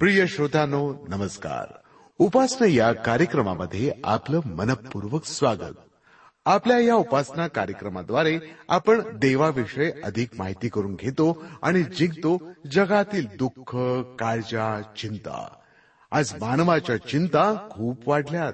प्रिय 0.00 0.26
श्रोतांनो 0.26 1.06
नमस्कार. 1.08 1.78
उपासना 2.18 2.66
या 2.66 2.92
कार्यक्रमामध्ये 2.92 3.92
आपलं 4.04 4.40
मनपूर्वक 4.46 5.24
स्वागत. 5.24 5.74
आपल्या 6.44 6.78
या 6.78 6.94
उपासना 6.94 7.46
कार्यक्रमाद्वारे 7.46 8.38
आपण 8.68 9.02
देवाविषयी 9.18 9.90
अधिक 10.04 10.28
माहिती 10.38 10.68
करून 10.68 10.94
घेतो 10.94 11.44
आणि 11.62 11.82
जिंकतो 11.82 12.38
जगातील 12.72 13.26
दुःख 13.36 13.76
काळजा 14.18 14.80
चिंता. 14.96 15.56
आज 16.10 16.34
मानवाच्या 16.40 16.96
चिंता 16.96 17.68
खूप 17.70 18.08
वाढल्यात. 18.08 18.52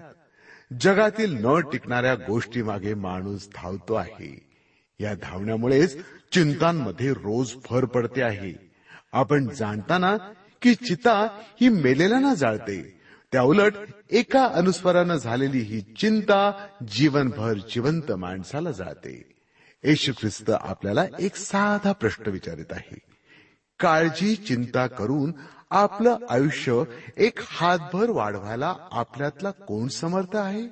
जगातील 0.81 1.45
न 1.45 1.61
टिकणाऱ्या 1.61 2.15
गोष्टी 2.15 2.63
मागे 2.63 2.95
माणूस 2.95 3.49
धावतो 3.55 3.95
आहे. 3.95 4.47
या 5.01 5.15
धावण्यामुळेच 5.15 5.99
चिंतांमध्ये 6.33 7.13
रोज 7.13 7.55
भर 7.71 7.85
पडते 7.85 8.23
आहे. 8.23 8.71
आपण 9.13 9.49
जाणताना 9.49 10.17
की 10.63 10.75
चिता 10.75 11.41
ही 11.61 11.69
मेलेल्यांना 11.69 12.35
जाळते. 12.35 12.97
त्या 13.33 13.43
उलट 13.43 13.73
एका 14.11 14.45
अनुस्वारानं 14.45 15.17
झालेली 15.17 15.59
ही 15.59 15.81
चिंता 15.81 16.67
जीवनभर 16.89 17.55
जिवंत 17.55 18.13
माणसाला 18.13 18.71
जाळते 18.71 19.33
येशू 19.85 20.13
ख्रिस्त 20.13 20.51
आपल्याला 20.51 21.05
एक 21.21 21.37
साधा 21.37 21.93
प्रश्न 21.93 22.31
विचारित 22.31 22.65
आहे. 22.71 22.99
काळजी 23.79 24.37
चिंता 24.37 24.87
करून 24.87 25.33
आपलं 25.71 26.17
आयुष्य 26.31 26.83
एक 27.17 27.39
हातभर 27.47 28.11
वाढवायला 28.11 28.75
आपल्यातला 28.93 29.51
कोण 29.51 29.89
समर्थ 29.89 30.37
आहे? 30.37 30.69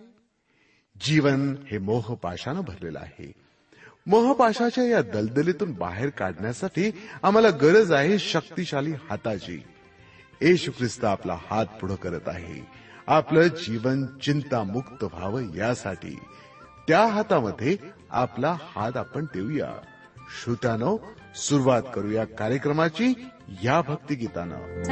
जीवन 1.00 1.54
हे 1.70 1.78
मोहपाशानं 1.78 2.60
भरलेलं 2.60 2.98
आहे. 2.98 3.32
मोहपाशाच्या 4.06 4.84
या 4.84 5.02
दलदलीतून 5.02 5.72
बाहेर 5.72 6.08
काढण्यासाठी 6.08 6.90
आम्हाला 7.22 7.50
गरज 7.50 7.92
आहे 7.92 8.18
शक्तिशाली 8.18 8.90
हाताची 8.90 9.62
येशू 10.40 10.70
ख्रिस्त 10.70 11.04
आपला 11.04 11.38
हात 11.50 11.66
पुढं 11.66 11.94
करत 11.94 12.20
आहे. 12.26 12.66
आपलं 13.06 13.48
जीवन 13.48 14.06
चिंतामुक्त 14.06 15.04
व्हावं 15.04 15.54
यासाठी. 15.54 16.18
त्या 16.88 17.06
हातामध्ये 17.06 17.76
आपला 18.10 18.56
हात 18.60 18.96
आपण 18.96 19.24
देऊया. 19.24 19.72
श्रोत्यानो 20.42 20.98
सुरुवात 21.34 21.82
करूया 21.94 22.24
कार्यक्रमाची 22.24 23.14
या 23.64 23.80
भक्तिगीतानं. 23.80 24.82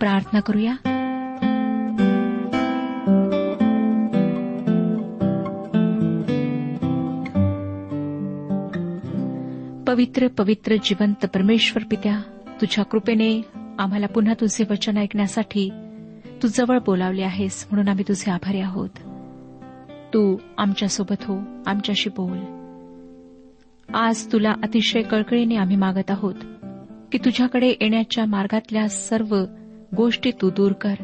प्रार्थना 0.00 0.40
करूया. 0.40 0.74
पवित्र 9.86 10.28
पवित्र 10.28 10.76
जिवंत 10.84 11.26
परमेश्वर 11.26 11.82
पित्या 11.90 12.20
तुझ्या 12.60 12.84
कृपेने 12.84 13.42
आम्हाला 13.78 14.06
पुन्हा 14.06 14.34
तुझे 14.34 14.64
वचन 14.70 14.96
ऐकण्यासाठी 14.96 15.70
तू 16.42 16.48
जवळ 16.48 16.78
बोलावले 16.78 17.22
आहेस 17.22 17.66
म्हणून 17.70 17.88
आम्ही 17.88 18.04
तुझे 18.08 18.30
आभारी 18.30 18.60
आहोत. 18.60 18.88
तू 20.14 20.36
आमच्यासोबत 20.58 21.22
हो 21.22 21.38
आमच्याशी 21.66 22.10
बोल. 22.10 22.38
आज 23.94 24.32
तुला 24.32 24.50
अतिशय 24.50 25.02
कळकळीने 25.02 25.56
आम्ही 25.56 25.76
मागत 25.76 26.10
आहोत 26.10 26.34
की 27.12 27.18
तुझ्याकडे 27.18 27.68
येण्याच्या 27.68 28.24
मार्गातल्या 28.26 28.88
सर्व 28.88 29.44
गोष्टी 29.96 30.30
तू 30.30 30.50
दूर 30.50 30.72
कर 30.72 30.94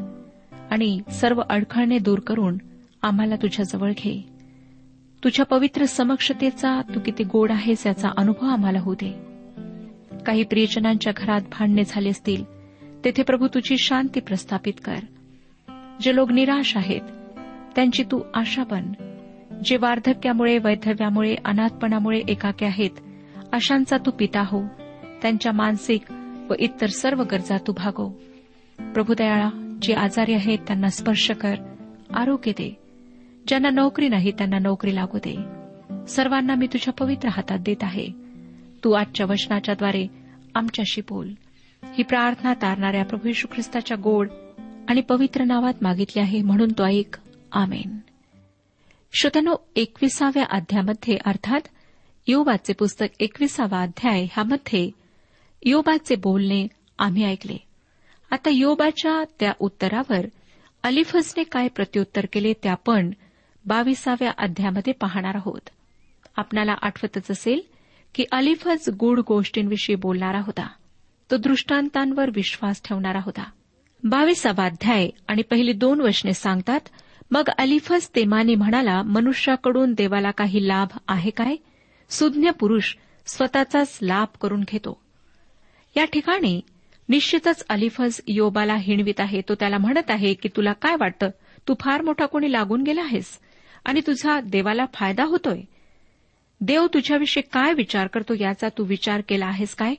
आणि 0.71 0.99
सर्व 1.11 1.41
अडखळणे 1.49 1.97
दूर 1.97 2.19
करून 2.19 2.57
आम्हाला 3.01 3.35
तुझ्याजवळ 3.35 3.91
घे. 3.91 4.25
तुझ्या 5.23 5.45
पवित्र 5.45 5.85
समक्षतेचा 5.85 6.81
तू 6.81 6.99
किती 6.99 7.23
गोड 7.23 7.51
आहेस 7.51 7.87
याचा 7.87 8.09
अनुभव 8.17 8.45
आम्हाला 8.45 8.79
होऊ 8.79 8.93
दे. 8.93 9.25
काही 10.25 10.43
प्रियजनांच्या 10.43 11.13
घरात 11.17 11.41
भांडणे 11.41 11.83
झाले 11.87 12.09
असतील 12.09 12.43
तेथे 13.05 13.23
प्रभू 13.23 13.47
तुझी 13.47 13.77
शांती 13.77 14.19
प्रस्थापित 14.19 14.73
कर. 14.85 14.99
जे 16.01 16.15
लोक 16.15 16.31
निराश 16.31 16.77
आहेत 16.77 17.01
त्यांची 17.75 18.03
तू 18.03 18.21
आशा 18.33 18.63
बन. 18.63 18.91
जे 19.63 19.77
वार्धक्यामुळे 19.77 20.57
वैधव्यामुळे 20.57 21.35
अनाथपणामुळे 21.45 22.21
एकाके 22.27 22.65
आहेत 22.65 22.89
अशांचा 23.53 23.97
तू 23.97 24.11
पिता 24.11 24.41
हो. 24.41 24.63
त्यांच्या 25.21 25.51
मानसिक 25.51 26.01
व 26.49 26.53
इतर 26.59 26.85
सर्व 26.85 27.23
गरजा 27.31 27.57
तू 27.57 27.73
भागव 27.73 28.09
प्रभुदयाळा 28.91 29.77
जे 29.81 29.93
आजारी 29.93 30.33
आहेत 30.33 30.59
त्यांना 30.59 30.89
स्पर्श 30.89 31.31
कर 31.31 31.55
आरोग्य 32.13 32.51
दे. 32.51 32.77
ज्यांना 33.47 33.69
नोकरी 33.69 34.07
नाही 34.07 34.31
त्यांना 34.31 34.59
नोकरी 34.59 34.95
लागू 34.95 35.17
दे. 35.27 35.37
सर्वांना 36.07 36.55
मी 36.55 36.67
तुझ्या 36.67 36.93
पवित्र 36.93 37.29
हातात 37.29 37.59
देत 37.59 37.77
आहे. 37.81 38.07
तू 38.83 38.91
आजच्या 38.91 39.25
वचनाच्याद्वारे 39.25 40.07
आमच्याशी 40.55 41.01
बोल. 41.01 41.31
ही 41.93 42.03
प्रार्थना 42.03 42.53
तारणाऱ्या 42.53 43.05
प्रभू 43.05 43.29
यशू 43.29 43.47
ख्रिस्ताच्या 43.53 43.97
गोड 44.03 44.29
आणि 44.87 45.01
पवित्र 45.01 45.43
नावात 45.43 45.73
मागितली 45.81 46.19
आहे 46.19 46.41
म्हणून 46.41 46.71
तो 46.71 46.85
ऐक. 46.85 47.17
आमेन. 47.51 47.97
श्रोत्यानो 49.13 49.55
एकविसाव्या 49.75 50.43
अध्यामध्ये 50.51 51.17
अर्थात 51.25 51.61
योबाचे 52.27 52.73
पुस्तक 52.73 53.05
एकविसावा 53.19 53.81
अध्याय 53.81 54.23
ह्यामध्ये 54.23 54.89
योबाचे 55.65 56.15
बोलणे 56.15 56.67
आम्ही 56.99 57.25
ऐकले. 57.25 57.72
आता 58.33 58.49
योबाच्या 58.49 59.23
त्या 59.39 59.53
उत्तरावर 59.59 60.25
अलिफजने 60.83 61.43
काय 61.43 61.67
प्रत्युत्तर 61.67 62.25
केले 62.33 62.53
ते 62.53 62.69
आपण 62.69 63.11
बावीसाव्या 63.65 64.31
अध्यामध्ये 64.37 64.93
पाहणार 64.93 65.35
आहोत. 65.35 65.69
आपणाला 66.35 66.75
आठवतच 66.81 67.31
असेल 67.31 67.61
की 68.15 68.25
अलिफज 68.31 68.89
गूढ 68.89 69.19
गोष्टींविषयी 69.19 69.95
बोलणारा 69.95 70.39
होता. 70.39 70.67
तो 71.31 71.37
दृष्टांतांवर 71.37 72.29
विश्वास 72.33 72.81
ठेवणारा 72.83 73.19
होता. 73.21 73.43
बावीसावा 74.03 74.65
अध्याय 74.65 75.09
आणि 75.27 75.41
पहिली 75.41 75.73
दोन 75.73 76.01
वचने 76.01 76.33
सांगतात 76.33 76.79
मग 77.31 77.43
अलिफज 77.57 78.07
तेमाने 78.15 78.55
म्हणाला 78.55 79.01
मनुष्याकडून 79.01 79.93
देवाला 79.93 80.31
काही 80.31 80.67
लाभ 80.67 80.87
आहे 81.07 81.29
काय? 81.29 81.55
सुज्ञ 82.09 82.49
पुरुष 82.49 82.95
स्वतःचाच 83.25 83.99
लाभ 84.01 84.27
करून 84.41 84.63
घेतो. 84.67 85.01
या 85.97 86.05
ठिकाणी 86.05 86.61
निश्चितच 87.09 87.65
अलिफज 87.69 88.21
योबाला 88.27 88.75
हिणवीत 88.75 89.19
आहे. 89.19 89.41
तो 89.49 89.55
त्याला 89.55 89.77
म्हणत 89.77 90.11
आहे 90.11 90.33
की 90.33 90.49
तुला 90.55 90.73
काय 90.73 90.95
वाटतं? 90.99 91.29
तू 91.67 91.75
फार 91.79 92.01
मोठा 92.01 92.25
कोणी 92.25 92.51
लागून 92.51 92.81
गेला 92.81 93.01
आहेस? 93.01 93.39
आणि 93.85 94.01
तुझा 94.07 94.39
देवाला 94.41 94.85
फायदा 94.93 95.23
होतोय? 95.23 95.61
देव 96.61 96.87
तुझ्याविषयी 96.87 97.43
काय 97.53 97.73
विचार 97.73 98.07
करतो 98.07 98.33
याचा 98.39 98.69
तू 98.69 98.83
विचार 98.83 99.21
केला 99.29 99.45
आहेस 99.45 99.75
काय? 99.75 99.95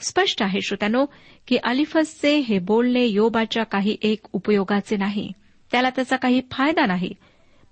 स्पष्ट 0.00 0.42
आहे 0.42 0.60
श्रोत्यानो 0.60 1.06
की 1.46 1.56
अलिफजचे 1.56 2.36
हे 2.36 2.58
बोलणे 2.58 3.04
योबाच्या 3.04 3.64
काही 3.64 3.96
एक 4.02 4.20
उपयोगाचे 4.32 4.96
नाही. 4.96 5.32
त्याला 5.72 5.90
त्याचा 5.90 6.16
काही 6.16 6.40
फायदा 6.50 6.86
नाही. 6.86 7.12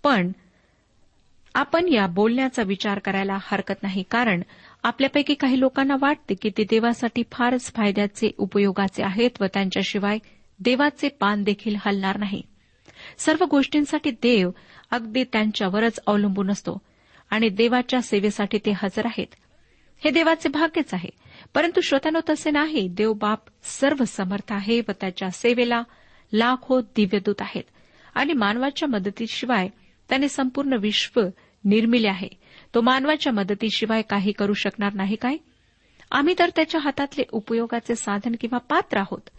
पण 0.02 0.32
आपण 1.54 1.88
या 1.88 2.06
बोलण्याचा 2.06 2.62
विचार 2.62 2.98
करायला 2.98 3.38
हरकत 3.40 3.74
नाही. 3.82 4.02
कारण 4.10 4.42
आपल्यापैकी 4.82 5.34
काही 5.34 5.60
लोकांना 5.60 5.96
वाटते 6.00 6.34
की 6.34 6.50
ते 6.58 6.64
देवासाठी 6.64 7.22
फारच 7.32 7.72
फायद्याचे 7.76 8.30
उपयोगाचे 8.38 9.02
आहेत 9.02 9.30
व 9.40 9.44
त्यांच्याशिवाय 9.46 10.18
देवाचे 10.60 11.08
पान 11.08 11.42
देखील 11.42 11.76
हलणार 11.78 12.16
नाही. 12.16 12.42
सर्व 13.18 13.44
गोष्टींसाठी 13.44 14.10
देव 14.10 14.50
अगदी 14.90 15.24
त्यांच्यावरच 15.24 16.00
अवलंबून 16.06 16.50
असतो 16.50 16.78
आणि 17.30 17.48
देवाच्या 17.48 18.02
सेवेसाठी 18.02 18.58
ते 18.58 18.70
हजर 18.70 19.06
आहेत. 19.06 19.26
हे 20.04 20.10
देवाचे 20.10 20.48
भाग्यच 20.48 20.94
आहे. 20.94 21.10
परंतु 21.54 21.80
श्रोत्यानो 21.80 22.20
तसे 22.28 22.50
नाही. 22.50 22.88
देव 22.88 23.12
बाप 23.12 23.40
सर्व 23.62 24.04
समर्थ 24.04 24.52
आहे 24.52 24.80
व 24.80 24.90
त्याच्या 25.00 25.30
सेवेला 25.30 25.82
लाखो 26.32 26.80
दिव्यदूत 26.80 27.34
आहेत. 27.40 27.64
आणि 28.14 28.32
मानवाच्या 28.32 28.88
मदतीशिवाय 28.88 29.68
त्याने 30.08 30.28
संपूर्ण 30.28 30.72
विश्व 30.72 31.22
निर्मिले 31.64 32.08
आहे. 32.08 32.28
तो 32.74 32.80
मानवाच्या 32.80 33.32
मदतीशिवाय 33.32 34.02
काही 34.02 34.32
करू 34.32 34.54
शकणार 34.54 34.92
नाही 34.92 35.16
काय? 35.16 35.36
आम्ही 36.10 36.34
तर 36.38 36.50
त्याच्या 36.56 36.80
हातातले 36.80 37.22
उपयोगाचे 37.32 37.94
साधन 37.94 38.34
किंवा 38.40 38.58
पात्र 38.58 38.98
आहोत. 38.98 39.30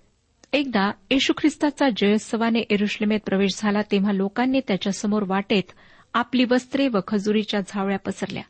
एकदा 0.53 0.91
येशू 1.11 1.33
ख्रिस्ताचा 1.37 1.89
जयोत्सवाने 1.97 2.59
एरुश्लेमेत 2.59 3.19
प्रवेश 3.25 3.51
झाला 3.57 3.81
तेव्हा 3.81 4.11
लोकांनी 4.11 4.59
त्याच्यासमोर 4.67 5.23
वाटेत 5.27 5.63
आपली 6.13 6.45
वस्त्रे 6.51 6.87
व 6.87 6.97
खजुरीच्या 7.07 7.59
झावळ्या 7.67 7.99
पसरल्या 7.99 8.43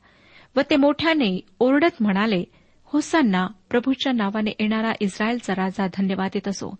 व 0.56 0.60
ते 0.70 0.76
मोठ्याने 0.76 1.40
ओरडत 1.60 2.02
म्हणाले 2.02 2.44
होसांना 2.84 3.48
प्रभूच्या 3.70 4.12
नावाने 4.14 4.52
येणारा 4.60 4.92
इस्रायलचा 5.00 5.54
राजा 5.56 5.88
धन्यवाद 5.88 6.32
येत 6.36 6.48
असो. 6.48 6.76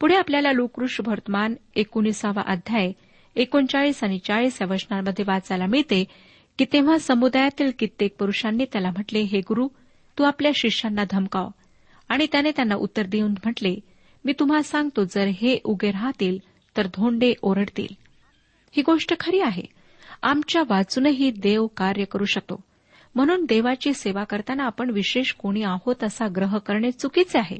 पुढे 0.00 0.16
आपल्याला 0.16 0.52
लोकृष 0.52 1.00
वर्तमान 1.06 1.54
एकोणीसावा 1.76 2.42
अध्याय 2.46 2.92
एकोणचाळीस 3.36 4.04
आणि 4.04 4.18
चाळीस 4.18 4.62
या 4.62 4.68
वचनांमध्ये 4.70 5.24
वाचायला 5.28 5.66
मिळते 5.66 6.04
की 6.58 6.64
तेव्हा 6.64 6.98
समुदायातील 6.98 7.70
कित्येक 7.78 8.16
पुरुषांनी 8.18 8.64
त्याला 8.64 8.90
म्हटले 8.90 9.20
हे 9.20 9.40
गुरु 9.40 9.68
तू 10.18 10.24
आपल्या 10.24 10.52
शिष्यांना 10.54 11.04
धमकाव. 11.10 11.48
आणि 12.08 12.26
त्याने 12.32 12.50
त्यांना 12.50 12.74
उत्तर 12.74 13.02
देऊन 13.06 13.30
म्हटले 13.30 13.76
मी 14.24 14.32
तुम्हाला 14.32 14.62
सांगतो 14.62 15.04
जर 15.04 15.24
हे 15.24 15.58
उगे 15.64 15.90
राहतील 15.90 16.38
तर 16.76 16.86
धोंडे 16.86 17.34
ओरडतील. 17.42 17.94
ही 18.70 18.82
गोष्ट 18.82 19.20
खरी 19.20 19.40
आहे. 19.40 19.62
आमच्या 20.22 20.62
वाचूनही 20.68 21.30
देव 21.30 21.66
कार्य 21.66 22.04
करू 22.04 22.24
शकतो. 22.24 22.60
म्हणून 23.14 23.44
देवाची 23.44 23.94
सेवा 23.94 24.24
करताना 24.24 24.64
आपण 24.64 24.90
विशेष 24.90 25.32
कोणी 25.32 25.62
आहोत 25.62 26.04
असा 26.04 26.26
ग्रह 26.36 26.58
करणे 26.58 26.90
चुकीचे 26.90 27.38
आहे. 27.38 27.58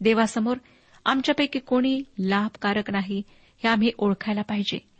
देवासमोर 0.00 0.56
आमच्यापैकी 1.04 1.58
कोणी 1.58 2.02
लाभकारक 2.18 2.90
नाही 2.90 3.22
हे 3.62 3.68
आम्ही 3.68 3.90
ओळखायला 3.98 4.42
पाहिजे. 4.42 4.95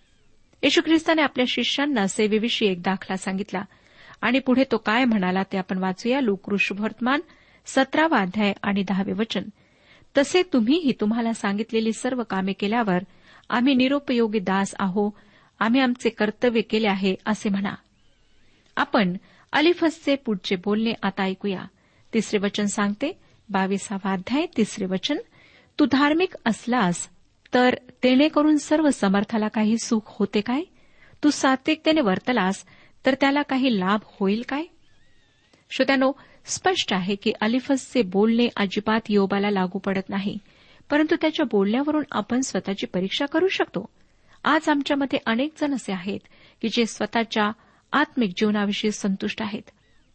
येशू 0.63 0.81
ख्रिस्ताने 0.81 1.23
आपल्या 1.23 1.47
शिष्यांना 1.49 2.07
सेवेविषयी 2.07 2.69
एक 2.69 2.83
दाखला 2.83 3.17
सांगितला. 3.17 3.63
आणि 4.21 4.39
पुढे 4.39 4.65
तो 4.65 4.77
काय 4.77 5.05
म्हणाला 5.05 5.43
ते 5.43 5.59
आपण 5.59 5.79
वाचूया. 5.79 6.21
लोकृषवर्तमान 6.21 7.21
सतरावा 7.67 8.19
अध्याय 8.19 8.53
आणि 8.63 8.83
दहावे 8.83 9.13
वचन. 9.13 9.43
तसे 10.19 10.43
तुम्हीही 10.43 10.93
तुम्हाला 11.01 11.33
सांगितलेली 11.33 11.93
सर्व 11.93 12.23
कामे 12.23 12.53
केल्यावर 12.53 12.99
आम्ही 13.51 13.75
निरोपयोगी 13.75 14.39
दास 14.39 14.75
आहो. 14.79 15.11
आम्ही 15.59 15.81
आमचे 15.81 16.09
कर्तव्य 16.09 16.61
केले 16.61 16.89
आहे 16.89 17.15
असे 17.27 17.49
म्हणा. 17.49 17.75
आपण 18.77 19.17
अलिफसचे 19.53 20.17
पुढचे 20.17 20.57
बोलणे 20.57 20.93
आता 21.03 21.23
ऐकूया. 21.23 21.65
तिसरे 22.15 22.39
वचन 22.39 22.65
सांगते. 22.65 23.19
बावीसावा 23.49 24.13
अध्याय 24.13 24.47
तिसरे 24.57 24.85
वचन. 24.85 25.17
तू 25.81 25.87
धार्मिक 25.93 26.35
असलास 26.45 27.09
तर 27.57 27.75
तेणे 28.03 28.29
करून 28.29 28.57
सर्व 28.57 28.91
समर्थाला 28.91 29.49
काही 29.49 29.79
सुख 29.79 30.01
होते 30.07 30.41
काय? 30.41 30.63
तू 31.25 31.31
सात्विकतेने 31.31 32.01
वर्तलास 32.01 32.65
तर 33.07 33.15
त्याला 33.15 33.43
काही 33.43 33.81
लाभ 33.81 34.01
होईल 34.05 34.43
काय? 34.49 34.65
श्रोत्यानो 35.71 36.13
स्पष्ट 36.45 36.93
आहे 36.93 37.15
की 37.15 37.33
अलिफसचे 37.41 38.03
बोलणे 38.03 38.49
अजिबात 38.57 39.01
योबाला 39.09 39.51
लागू 39.51 39.79
पडत 39.79 40.11
नाही 40.11 40.39
परंतु 40.91 41.17
त्याच्या 41.21 41.47
बोलण्यावरून 41.51 42.05
आपण 42.13 42.41
स्वतःची 42.41 42.87
परीक्षा 42.87 43.27
करू 43.27 43.49
शकतो. 43.49 43.89
आज 44.45 44.69
आमच्यामध्ये 44.69 45.19
अनेक 45.27 45.53
जण 45.61 45.75
असे 45.75 45.93
आहेत 45.93 46.21
की 46.63 46.69
जे 46.69 46.87
स्वतःच्या 46.87 47.51
आत्मिक 47.93 48.31
जीवनाविषयी 48.31 48.91
संतुष्ट 48.91 49.43
आहेत. 49.43 49.63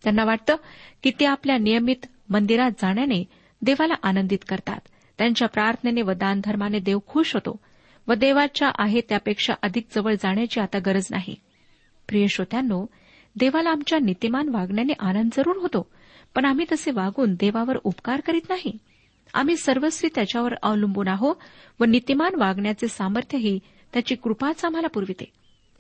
त्यांना 0.03 0.23
वाटतं 0.23 0.55
की 1.03 1.11
ते 1.19 1.25
आपल्या 1.25 1.57
नियमित 1.57 2.05
मंदिरात 2.29 2.71
जाण्याने 2.71 3.23
देवाला 3.61 3.93
आनंदित 4.03 4.39
करतात. 4.49 4.79
त्यांच्या 5.21 5.47
प्रार्थनेने 5.47 6.01
व 6.01 6.11
दानधर्माने 6.11 6.79
देव 6.79 6.99
खुश 7.07 7.33
होतो 7.33 7.59
व 8.07 8.13
देवाच्या 8.13 8.71
आहे 8.77 9.01
त्यापेक्षा 9.09 9.53
अधिक 9.61 9.87
जवळ 9.95 10.13
जाण्याची 10.13 10.59
आता 10.59 10.79
गरज 10.79 11.07
नाही. 11.11 11.35
प्रिय 12.07 12.27
श्रोत्यांनो 12.27 12.85
देवाला 13.35 13.69
आमच्या 13.69 13.99
नीतिमान 13.99 14.49
वागण्याने 14.49 14.93
आनंद 14.99 15.29
जरूर 15.37 15.55
होतो 15.55 15.89
पण 16.35 16.45
आम्ही 16.45 16.65
तसे 16.71 16.91
वागून 16.91 17.33
देवावर 17.33 17.77
उपकार 17.83 18.21
करीत 18.21 18.41
नाही. 18.49 18.77
आम्ही 19.33 19.57
सर्वस्वी 19.57 20.09
त्याच्यावर 20.15 20.53
अवलंबून 20.61 21.07
आहो 21.07 21.33
व 21.79 21.83
नीतिमान 21.83 22.35
वागण्याचे 22.35 22.87
सामर्थ्यही 22.87 23.59
त्याची 23.93 24.15
कृपाच 24.15 24.65
आम्हाला 24.65 24.87
पुरविते. 24.87 25.31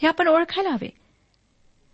हे 0.01 0.07
आपण 0.07 0.27
ओळखायला 0.27 0.69
हवे. 0.69 0.89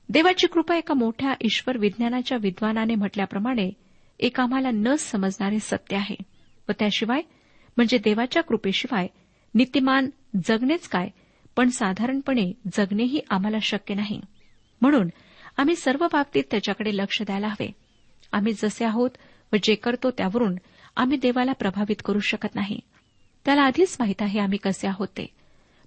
देवाची 0.09 0.47
कृपा 0.47 0.75
एका 0.75 0.93
मोठ्या 0.93 1.33
ईश्वर 1.41 1.77
विज्ञानाच्या 1.77 2.37
विद्वानाने 2.41 2.95
म्हटल्याप्रमाणे 2.95 3.71
एक 4.19 4.39
आम्हाला 4.39 4.69
न 4.71 4.95
समजणारे 4.95 5.59
सत्य 5.59 5.95
आहे 5.95 6.15
व 6.69 6.71
त्याशिवाय 6.79 7.21
म्हणजे 7.77 7.97
देवाच्या 7.97 8.43
कृपेशिवाय 8.43 9.07
नीतिमान 9.53 10.09
जगणेच 10.45 10.87
काय 10.87 11.09
पण 11.55 11.69
साधारणपणे 11.69 12.53
जगणेही 12.73 13.21
आम्हाला 13.29 13.57
शक्य 13.61 13.95
नाही. 13.95 14.21
म्हणून 14.81 15.09
आम्ही 15.57 15.75
सर्व 15.75 16.07
बाबतीत 16.11 16.43
त्याच्याकडे 16.51 16.97
लक्ष 16.97 17.21
द्यायला 17.21 17.47
हवे. 17.47 17.71
आम्ही 18.31 18.53
जसे 18.53 18.85
आहोत 18.85 19.09
व 19.53 19.55
जे 19.63 19.75
करतो 19.75 20.11
त्यावरून 20.11 20.55
आम्ही 20.95 21.17
देवाला 21.17 21.53
प्रभावित 21.53 21.95
करू 22.05 22.19
शकत 22.19 22.55
नाही. 22.55 22.79
त्याला 23.45 23.61
आधीच 23.61 23.97
माहीत 23.99 24.21
आहे 24.21 24.39
आम्ही 24.39 24.57
कसे 24.57 24.87
आहोत 24.87 25.07
ते. 25.07 25.25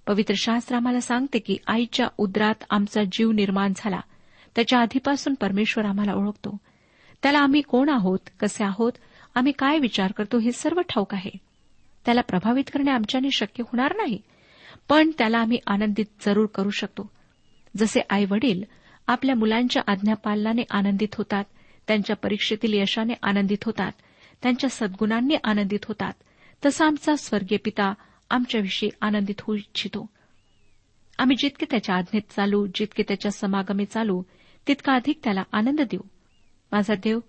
पवित्र 0.07 0.33
शास्त्र 0.37 0.75
आम्हाला 0.75 1.01
सांगते 1.01 1.39
की 1.39 1.57
आईच्या 1.67 2.07
उदरात 2.17 2.63
आमचा 2.69 3.01
जीव 3.11 3.31
निर्माण 3.31 3.73
झाला. 3.75 3.99
त्याच्या 4.55 4.79
आधीपासून 4.79 5.33
परमेश्वर 5.33 5.85
आम्हाला 5.85 6.13
ओळखतो. 6.13 6.57
त्याला 7.23 7.39
आम्ही 7.39 7.61
कोण 7.61 7.89
आहोत 7.89 8.19
कसे 8.39 8.63
आहोत 8.63 8.91
आम्ही 9.35 9.51
काय 9.51 9.79
विचार 9.79 10.11
करतो 10.11 10.39
हे 10.39 10.51
सर्व 10.51 10.81
ठाऊक 10.81 11.13
आहे. 11.13 11.50
त्याला 12.05 12.21
प्रभावित 12.21 12.63
करणे 12.73 12.91
आमच्याने 12.91 13.31
शक्य 13.31 13.61
होणार 13.61 13.95
नाही. 13.95 14.21
पण 14.89 15.11
त्याला 15.17 15.37
आम्ही 15.37 15.57
आनंदित 15.67 16.05
जरूर 16.25 16.45
करू 16.45 16.69
शकतो. 16.69 17.11
जसे 17.77 17.99
आई 18.09 18.25
वडील 18.29 18.63
आपल्या 19.07 19.35
मुलांच्या 19.35 19.83
आज्ञापालनाने 19.87 20.61
आनंदित 20.71 21.15
होतात 21.17 21.43
त्यांच्या 21.87 22.15
परीक्षेतील 22.15 22.73
यशाने 22.73 23.13
आनंदित 23.23 23.63
होतात 23.63 23.91
त्यांच्या 24.41 24.69
सद्गुणांनी 24.69 25.35
आनंदित 25.43 25.79
होतात 25.87 26.13
तसा 26.65 26.85
आमचा 26.85 27.15
स्वर्गीय 27.15 27.57
पिता 27.57 27.93
आमच्याविषयी 28.29 28.89
आनंदित 29.01 29.41
होऊ 29.41 29.55
इच्छितो. 29.55 30.05
आम्ही 31.19 31.35
जितके 31.39 31.65
त्याच्या 31.71 31.95
आज्ञेत 31.95 32.21
चालू 32.29 32.67
जितके 32.75 33.03
त्याच्या 33.03 33.31
समागमे 33.31 33.85
चालू 33.85 34.23
तितका 34.67 34.93
अधिक 34.93 35.19
त्याला 35.23 35.43
आनंद 35.51 35.81
देऊ. 35.81 36.01
माझा 36.71 36.93
देव 36.95 37.19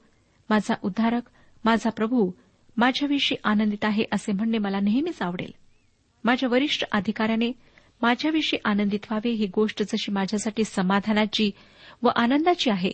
माझा 0.50 0.74
उद्धारक 0.82 1.22
माझा 1.64 1.90
प्रभू 1.90 2.30
माझ्याविषयी 2.76 3.36
आनंदित 3.44 3.84
आहे 3.84 4.04
असे 4.12 4.32
म्हणणे 4.32 4.58
मला 4.58 4.80
नेहमीच 4.80 5.22
आवडेल. 5.22 5.50
माझ्या 6.24 6.48
वरिष्ठ 6.48 6.84
अधिकाऱ्याने 6.92 7.52
माझ्याविषयी 8.02 8.58
आनंदित 8.64 8.98
व्हावे 9.10 9.30
ही 9.30 9.46
गोष्ट 9.54 9.82
जशी 9.82 10.12
माझ्यासाठी 10.12 10.64
समाधानाची 10.64 11.50
व 12.02 12.08
आनंदाची 12.16 12.70
आहे 12.70 12.92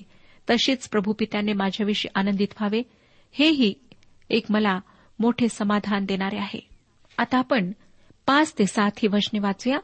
तशीच 0.50 0.88
प्रभू 0.88 1.12
पित्याने 1.12 1.52
माझ्याविषयी 1.52 2.10
आनंदित 2.14 2.48
व्हावे 2.52 2.82
हेही 3.32 3.74
एक 4.30 4.44
मला 4.50 4.80
मोठे 5.18 5.48
समाधान 5.48 6.04
देणारे 6.04 6.38
आहे. 6.38 6.60
आता 7.18 7.38
आपण 7.38 7.72
पाच 8.26 8.54
ते 8.58 8.66
सात 8.66 8.90
ही 8.98 9.08
वचने 9.08 9.38
वाचूया. 9.38 9.78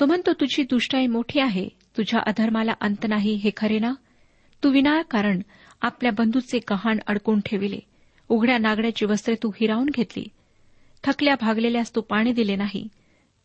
तो 0.00 0.06
म्हणतो 0.06 0.32
तुझी 0.32 0.62
दुष्टाई 0.62 1.06
मोठी 1.06 1.40
आहे 1.40 1.68
तुझ्या 1.96 2.20
अधर्माला 2.26 2.72
अंत 2.80 3.06
नाही 3.08 3.34
हे 3.34 3.50
खरे 3.56 3.78
ना? 3.78 3.94
तू 4.64 4.70
विनाकारण 4.70 5.40
आपल्या 5.82 6.12
बंधूचे 6.12 6.58
गहाण 6.58 6.98
अडकून 7.06 7.40
ठेविले. 7.40 7.78
उघड्या 8.28 8.58
नागड्याची 8.58 9.06
वस्त्रे 9.06 9.34
तू 9.42 9.50
हिरावून 9.60 9.86
घेतली. 9.86 10.28
थकल्या 11.04 11.34
भागलेल्यास 11.40 11.94
तू 11.94 12.00
पाणी 12.00 12.32
दिले 12.32 12.56
नाही. 12.56 12.88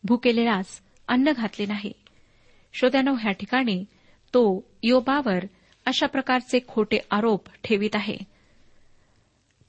भुकेलेलास 0.04 0.66
अन्न 1.08 1.32
घातले 1.32 1.66
नाही. 1.66 1.92
श्रोत्यानो 2.72 3.14
ह्या 3.14 3.32
ठिकाणी 3.32 3.84
तो 4.34 4.64
योबावर 4.82 5.44
अशा 5.86 6.06
प्रकारचे 6.06 6.58
खोटे 6.68 6.98
आरोप 7.10 7.48
ठेवित 7.64 7.96
आहे. 7.96 8.16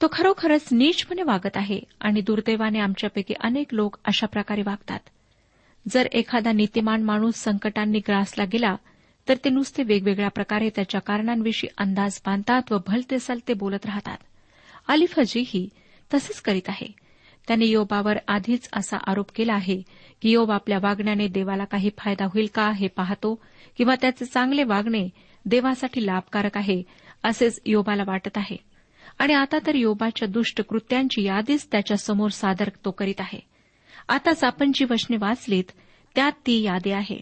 तो 0.02 0.06
खरोखरच 0.12 0.68
नीचपणे 0.72 1.22
वागत 1.22 1.56
आहे 1.56 1.80
आणि 2.00 2.20
दुर्दैवाने 2.20 2.78
आमच्यापैकी 2.78 3.34
अनेक 3.40 3.74
लोक 3.74 3.96
अशा 4.04 4.26
प्रकारे 4.26 4.62
वागतात. 4.62 5.00
जर 5.88 6.06
एखादा 6.06 6.52
नीतिमान 6.52 7.02
माणूस 7.02 7.34
संकटांनी 7.34 7.98
ग्रासला 7.98 8.44
गेला 8.44 8.76
तर 9.28 9.34
ते 9.44 9.50
नुसते 9.50 9.82
वेगवेगळ्या 9.82 10.30
प्रकारे 10.30 10.70
त्याच्या 10.70 11.00
कारणांविषयी 11.00 11.74
अंदाज 11.78 12.20
बांधतात 12.26 12.72
व 12.72 12.76
भलते 12.86 13.18
सलते 13.18 13.54
बोलत 13.54 13.86
राहतात. 13.86 14.16
अलिफजीही 14.88 15.68
तसेच 16.14 16.40
करीत 16.40 16.68
आहे. 16.68 16.92
त्याने 17.48 17.66
योबावर 17.66 18.16
आधीच 18.28 18.68
असा 18.72 18.96
आरोप 19.06 19.26
केला 19.34 19.54
आहे 19.54 19.82
की 20.22 20.30
योब 20.30 20.50
आपल्या 20.50 20.78
वागण्याने 20.82 21.28
देवाला 21.28 21.64
काही 21.64 21.90
फायदा 21.98 22.24
होईल 22.24 22.46
का 22.54 22.70
हे 22.70 22.88
पाहतो 22.88 23.42
किंवा 23.76 23.94
त्याचे 24.00 24.24
चांगले 24.24 24.64
वागणे 24.64 25.08
देवासाठी 25.46 26.06
लाभकारक 26.06 26.56
आहे 26.56 26.82
असेच 27.22 27.60
योबाला 27.66 28.02
वाटत 28.06 28.36
आहे. 28.36 28.56
आणि 29.18 29.34
आता 29.34 29.58
तर 29.66 29.74
योबाच्या 29.74 30.28
दुष्ट 30.28 30.60
कृत्यांची 30.60 31.22
यादीच 31.22 31.68
त्याच्यासमोर 31.72 32.30
सादर 32.30 32.68
तो 32.84 32.90
करीत 32.90 33.20
आहे. 33.20 33.40
आताच 34.08 34.44
आपण 34.44 34.72
जी 34.74 34.84
वचने 34.84 35.16
वाचलीत 35.16 35.64
त्यात 36.14 36.32
ती 36.46 36.62
यादी 36.62 36.90
आहे. 36.90 37.20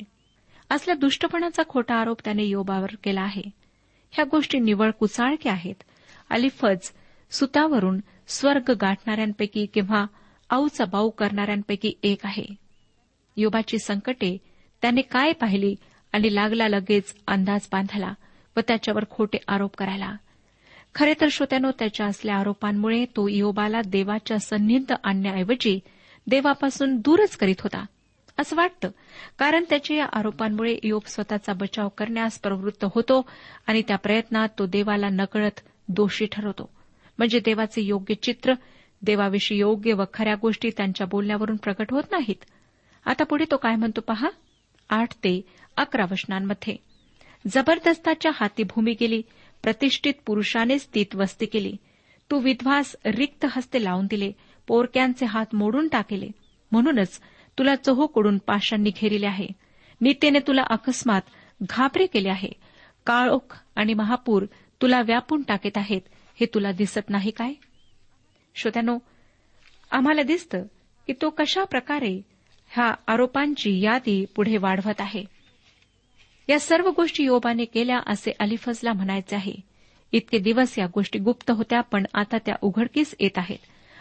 असल्या 0.70 0.94
दुष्टपणाचा 0.94 1.62
खोटा 1.68 1.94
आरोप 1.94 2.16
त्याने 2.24 2.44
योबावर 2.44 2.88
केला 3.04 3.20
आहे. 3.20 3.42
ह्या 4.10 4.24
गोष्टी 4.30 4.58
निवळ 4.58 4.90
कुचाळक्या 4.90 5.52
आहेत. 5.52 5.74
अलिफज 6.30 6.92
सुतावरून 7.30 8.00
स्वर्ग 8.28 8.70
गाठणाऱ्यांपैकी 8.70 9.66
किंवा 9.66 10.06
आऊचा 10.50 10.84
बाऊ 10.84 11.10
करणाऱ्यांपैकी 11.10 11.92
एक 12.02 12.18
आहे. 12.24 12.46
योबाची 13.36 13.78
संकटे 13.78 14.38
त्याने 14.82 15.00
काय 15.00 15.32
पाहिली 15.32 15.74
आणि 16.12 16.34
लागला 16.34 16.68
लगेच 16.68 17.14
अंदाज 17.26 17.68
बांधला 17.72 18.14
व 18.56 18.60
त्याच्यावर 18.68 19.04
खोटे 19.10 19.38
आरोप 19.48 19.76
करायला. 19.76 20.16
खरे 20.94 21.14
तर 21.20 21.26
श्रोत्यानो 21.30 21.70
त्याच्या 21.78 22.06
असल्या 22.06 22.36
आरोपांमुळे 22.36 23.04
तो 23.04 23.28
योबाला 23.28 23.80
देवाच्या 23.86 24.38
सन्निध 24.38 24.92
आणण्याऐवजी 25.04 25.80
देवापासून 26.26 26.96
दूरच 26.96 27.36
करीत 27.36 27.60
होता. 27.60 27.84
असं 28.38 28.56
वाटतं 28.56 28.88
कारण 29.38 29.64
त्याच्या 29.70 29.96
या 29.96 30.06
आरोपांमुळे 30.12 30.78
योब 30.82 31.02
स्वतःचा 31.06 31.52
बचाव 31.52 31.88
करण्यास 31.88 32.40
प्रवृत्त 32.40 32.84
होतो 32.94 33.28
आणि 33.66 33.82
त्या 33.88 33.96
प्रयत्नात 33.96 34.48
तो 34.58 34.66
देवाला 34.66 35.08
नकळत 35.08 35.60
दोषी 35.88 36.26
ठरवतो. 36.26 36.79
म्हणजे 37.20 37.38
देवाचे 37.38 37.82
योग्य 37.82 38.14
चित्र 38.14 38.54
देवाविषयी 39.02 39.58
योग्य 39.58 39.92
व 39.92 40.04
खऱ्या 40.14 40.34
गोष्टी 40.34 40.70
त्यांच्या 40.76 41.06
बोलण्यावरून 41.06 41.56
प्रकट 41.56 41.92
होत 41.92 42.02
नाहीत. 42.10 42.44
आता 43.04 43.24
पुढे 43.24 43.44
तो 43.50 43.56
काय 43.56 43.76
म्हणतो 43.76 44.00
पहा? 44.00 44.28
आठ 44.90 45.14
ते 45.14 45.40
अकरा 45.76 46.04
वचनांमध्ये. 46.10 46.76
जबरदस्ताच्या 47.46 48.32
हाती 48.34 48.62
भूमी 48.62 48.94
गेली 49.00 49.22
प्रतिष्ठित 49.62 50.14
पुरुषानेच 50.26 50.88
तीत 50.94 51.16
वस्ती 51.16 51.46
केली. 51.46 51.76
तू 52.30 52.38
विधवास 52.38 52.96
रिक्त 53.06 53.46
हस्ते 53.50 53.84
लावून 53.84 54.06
दिले 54.10 54.32
पोरक्यांचे 54.66 55.26
हात 55.26 55.54
मोडून 55.54 55.88
टाकेले. 55.88 56.28
म्हणूनच 56.72 57.20
तुला 57.58 57.74
चोहोकडून 57.74 58.38
पाशांनी 58.38 58.90
घेरिले 58.90 59.26
आहे. 59.26 59.48
नित्येने 60.00 60.38
तुला 60.38 60.62
अकस्मात 60.70 61.22
घाबरे 61.62 62.06
केले 62.06 62.28
आहे. 62.28 62.52
काळोख 63.06 63.58
आणि 63.76 63.94
महापूर 63.94 64.44
तुला 64.82 65.02
व्यापून 65.02 65.42
टाकत 65.42 65.76
आहेत. 65.76 66.00
हे 66.40 66.46
तुला 66.46 66.72
दिसत 66.72 67.10
नाही 67.10 67.30
काय? 67.30 67.52
श्रोत्यानो 68.54 68.98
आम्हाला 69.90 70.22
दिसतं 70.22 70.62
की 71.06 71.12
तो 71.22 71.30
कशा 71.30 71.64
प्रकारे 71.64 72.20
ह्या 72.68 72.94
आरोपांची 73.06 73.80
यादी 73.80 74.24
पुढे 74.24 74.56
वाढवत 74.56 75.00
आहे. 75.00 75.24
या 76.48 76.60
सर्व 76.60 76.90
गोष्टी 76.90 77.24
योबाने 77.24 77.64
केल्या 77.64 78.00
असे 78.06 78.32
अलिफजला 78.38 78.92
म्हणायचे 78.92 79.36
आहे. 79.36 79.54
इतके 80.12 80.38
दिवस 80.38 80.78
या 80.78 80.86
गोष्टी 80.86 81.18
गुप्त 81.18 81.50
होत्या 81.50 81.80
पण 81.80 82.04
आता 82.14 82.38
त्या 82.38 82.54
उघडकीस 82.62 83.14
येत 83.20 83.38
आहेत. 83.38 83.58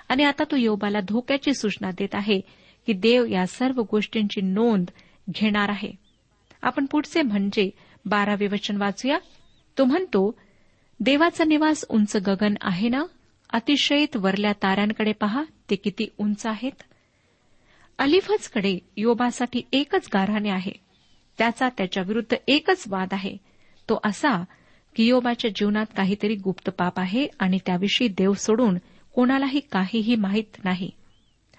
आणि 0.09 0.23
आता 0.23 0.43
तो 0.43 0.55
योबाला 0.55 0.99
धोक्याची 0.99 1.53
सूचना 1.53 1.91
देत 1.91 2.15
आहे 2.15 2.41
की 2.85 2.93
देव 2.93 3.25
या 3.25 3.47
सर्व 3.47 3.81
गोष्टींची 3.91 4.41
नोंद 4.41 4.85
घेणार 5.31 5.69
आहे. 5.69 5.91
आपण 6.61 6.85
पुढचे 6.85 7.21
म्हणजे 7.21 7.69
बारावे 8.05 8.47
वचन 8.47 8.77
वाचूया. 8.77 9.17
तो 9.77 9.85
म्हणतो 9.85 10.39
देवाचा 10.99 11.43
निवास 11.43 11.85
उंच 11.89 12.15
गगन 12.15 12.53
आहे 12.61 12.89
ना? 12.89 13.03
अतिशयत 13.53 14.17
वरल्या 14.17 14.53
ताऱ्यांकडे 14.53 15.11
पहा 15.11 15.43
ते 15.69 15.75
किती 15.75 16.07
उंच 16.17 16.45
आहेत. 16.45 16.83
अलिफजकडे 17.97 18.79
योबासाठी 18.97 19.61
एकच 19.73 20.09
गाराणे 20.13 20.49
आहे. 20.49 20.71
त्याचा 21.37 21.69
त्याच्या 21.69 22.03
विरुद्ध 22.07 22.35
एकच 22.47 22.83
वाद 22.89 23.07
आहे. 23.11 23.37
तो 23.89 23.99
असा 24.03 24.43
की 24.95 25.05
योबाच्या 25.05 25.51
जीवनात 25.51 25.85
काहीतरी 25.97 26.35
गुप्त 26.35 26.69
पाप 26.69 26.99
आहे 26.99 27.27
आणि 27.39 27.59
त्याविषयी 27.65 28.07
देव 28.07 28.33
सोडून 28.33 28.77
कोणालाही 29.15 29.59
काहीही 29.59 30.15
माहीत 30.15 30.65
नाही. 30.65 30.89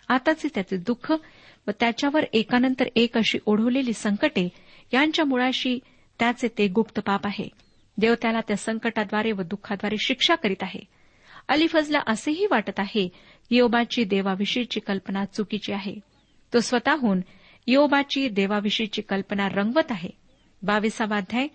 आताचे 0.09 0.49
त्याचे 0.55 0.77
दुःख 0.77 1.13
व 1.69 1.71
त्याच्यावर 1.81 2.25
एकानंतर 2.33 2.89
एक 2.97 3.17
अशी 3.17 3.39
ओढवलेली 3.47 3.93
संकटे 3.93 4.49
यांच्या 4.93 5.25
मुळाशी 5.25 5.79
त्याचे 6.19 6.49
ते 6.59 6.69
गुप्त 6.69 7.01
पाप 7.01 7.27
आहे. 7.27 7.49
देव 8.01 8.15
त्याला 8.23 8.41
त्या 8.41 8.57
संकटाद्वारे 8.57 9.33
व 9.33 9.43
दुःखाद्वारे 9.43 9.97
शिक्षा 9.99 10.35
करीत 10.35 10.63
आहे. 10.63 10.81
अलिफजला 11.49 12.01
असेही 12.07 12.47
वाटत 12.51 12.79
आहे 12.79 13.09
योबाची 13.51 14.05
देवाविषयीची 14.05 14.81
कल्पना 14.81 15.25
चुकीची 15.25 15.73
आहे. 15.73 15.95
तो 16.55 16.61
स्वतःहून 16.61 17.21
योबाची 17.67 18.29
देवाविषयीची 18.29 19.03
कल्पना 19.03 19.49
रंगवत 19.49 19.91
आहे. 19.91 20.11
बावीसावा 20.63 21.17
अध्याय 21.17 21.49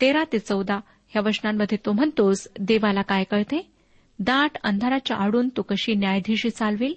तेरा 0.00 0.24
ते 0.32 0.38
चौदा 0.38 0.74
ह्या 1.08 1.22
वचनांमध्ये 1.22 1.78
तो 1.86 1.92
म्हणतोस 1.92 2.48
देवाला 2.60 3.02
काय 3.02 3.24
कळते? 3.24 3.72
दाट 4.18 4.50
अंधाराच्या 4.64 5.16
आडून 5.16 5.48
तो 5.48 5.62
कशी 5.62 5.94
न्यायाधीशी 5.94 6.50
चालवेल? 6.50 6.94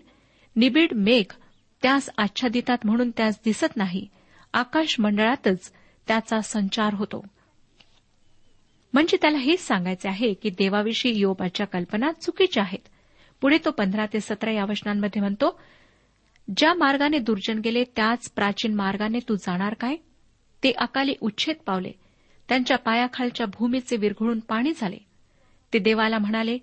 निबिड 0.56 0.94
मेघ 0.94 1.34
त्यास 1.82 2.10
आच्छादितात 2.18 2.78
म्हणून 2.84 3.12
त्यास 3.18 3.40
दिसत 3.46 3.78
नाही. 3.78 4.08
आकाश 4.54 4.96
मंडळातच 5.00 5.72
त्याचा 6.08 6.42
संचार 6.42 6.94
होतो. 6.94 7.26
म्हणजे 8.94 9.18
त्याला 9.22 9.38
हेच 9.38 9.60
सांगायचे 9.68 10.10
आहे 10.10 10.34
की 10.34 10.50
देवाविषयी 10.50 11.20
योबाच्या 11.20 11.66
कल्पना 11.66 12.12
चुकीच्या 12.12 12.64
आहेत. 12.64 12.88
पुढे 13.42 13.58
तो 13.66 13.72
पंधरा 13.72 14.06
ते 14.06 14.20
सतरा 14.20 14.52
या 14.52 14.66
वचनांमध्ये 14.66 15.22
म्हणतो 15.22 15.60
ज्या 16.58 16.74
मार्गाने 16.74 17.18
दुर्जन 17.18 17.60
गेले 17.60 17.84
त्याच 17.84 18.32
प्राचीन 18.32 18.74
मार्गाने 18.74 19.20
तू 19.30 19.36
जाणार 19.36 19.74
काय? 19.74 19.96
ते 20.64 20.72
अकाली 20.72 21.14
उच्छेद 21.22 21.56
पावले. 21.66 21.92
त्यांच्या 22.48 22.78
पायाखालच्या 22.78 23.46
भूमीचे 23.46 23.98
विरघळून 23.98 24.40
पाणी 24.40 24.72
झाले. 24.78 24.98
ते 25.74 25.80
देवाला 25.80 26.18
म्हणाले 26.18 26.58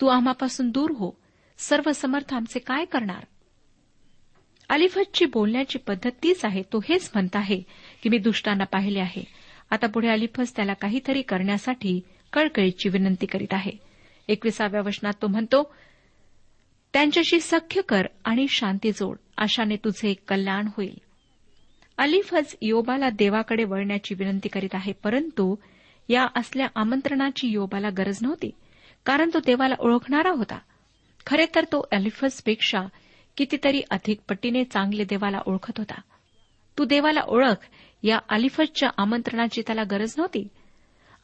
तू 0.00 0.06
आम्हापासून 0.06 0.70
दूर 0.70 0.90
हो. 0.90 1.10
सर्व 1.58 1.92
समर्थ 1.92 2.34
आमचे 2.34 2.58
काय 2.58 2.84
करणार? 2.84 3.24
अलिफतची 4.68 5.24
बोलण्याची 5.24 5.78
पद्धत 5.78 6.10
तीच 6.22 6.44
आहे. 6.44 6.62
तो 6.62 6.78
हेच 6.78 7.10
म्हणत 7.14 7.36
आहे 7.36 7.62
की 8.02 8.08
मी 8.08 8.18
दुष्टांना 8.18 8.64
पाहिले 8.64 9.00
आहे. 9.00 9.39
आता 9.70 9.86
पुढे 9.86 10.08
अलिफस 10.08 10.56
त्याला 10.56 10.74
काहीतरी 10.74 11.22
करण्यासाठी 11.22 12.00
कळकळीची 12.32 12.88
विनंती 12.88 13.26
करीत 13.26 13.52
आहे. 13.52 13.72
एकविसाव्या 14.28 14.80
वचनात 14.80 15.12
तो 15.22 15.26
म्हणतो 15.26 15.74
त्यांच्याशी 16.92 17.40
सख्य 17.40 17.80
कर 17.80 18.06
आणि 18.24 18.46
शांती 18.48 18.92
जोड 18.92 19.16
अशाने 19.38 19.76
तुझे 19.76 20.14
कल्याण 20.28 20.68
होईल. 20.76 20.98
अलिफज 21.98 22.54
योबाला 22.62 23.10
देवाकडे 23.10 23.64
वळण्याची 23.64 24.14
विनंती 24.14 24.48
करीत 24.48 24.74
आहे 24.74 24.92
परंतु 24.92 25.54
या 26.08 26.26
असल्या 26.36 26.66
आमंत्रणाची 26.74 27.48
योबाला 27.48 27.88
गरज 27.90 28.18
नव्हती 28.22 28.50
कारण 29.06 29.30
तो 29.34 29.38
देवाला 29.46 29.74
ओळखणारा 29.78 30.30
होता. 30.30 30.58
खरे 31.26 31.46
तर 31.54 31.64
तो 31.64 31.88
अलिफजपेक्षा 31.92 32.80
कितीतरी 33.36 33.82
अधिक 33.90 34.20
पटीने 34.28 34.64
चांगले 34.64 35.04
देवाला 35.04 35.38
ओळखत 35.46 35.78
होता. 35.78 36.00
तू 36.78 36.84
देवाला 36.84 37.20
ओळख 37.20 37.66
या 38.02 38.18
अलिफजच्या 38.28 38.88
आमंत्रणाची 38.96 39.62
त्याला 39.66 39.82
गरज 39.82 40.14
नव्हती. 40.16 40.48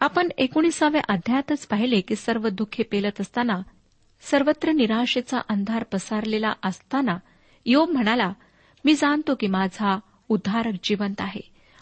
आपण 0.00 0.28
एकोणीसाव्या 0.38 1.00
अध्यायातच 1.08 1.66
पाहिले 1.66 2.00
की 2.00 2.16
सर्व 2.16 2.48
दुःखे 2.48 2.82
पेलत 2.82 3.20
असताना 3.20 3.62
सर्वत्र 4.22 4.72
निराशेचा 4.72 5.38
अंधार 5.48 5.82
पसारलेला 5.82 6.52
असताना 6.64 7.18
योब 7.66 7.90
म्हणाला 7.90 8.32
मी 8.84 8.94
जाणतो 8.94 9.34
की 9.34 9.46
माझा 9.46 9.98
उद्धारक 10.28 10.74
जिवंत 10.82 11.20
आहे 11.20 11.40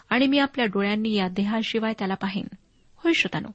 आणि 0.09 0.27
मी 0.27 0.39
आपल्या 0.39 0.65
डोळ्यांनी 0.65 1.13
या 1.13 1.27
देहाशिवाय 1.27 1.93
त्याला 1.99 2.13
पाहीन. 2.13 2.47
होय 2.95 3.13
श्रोतानो 3.13 3.47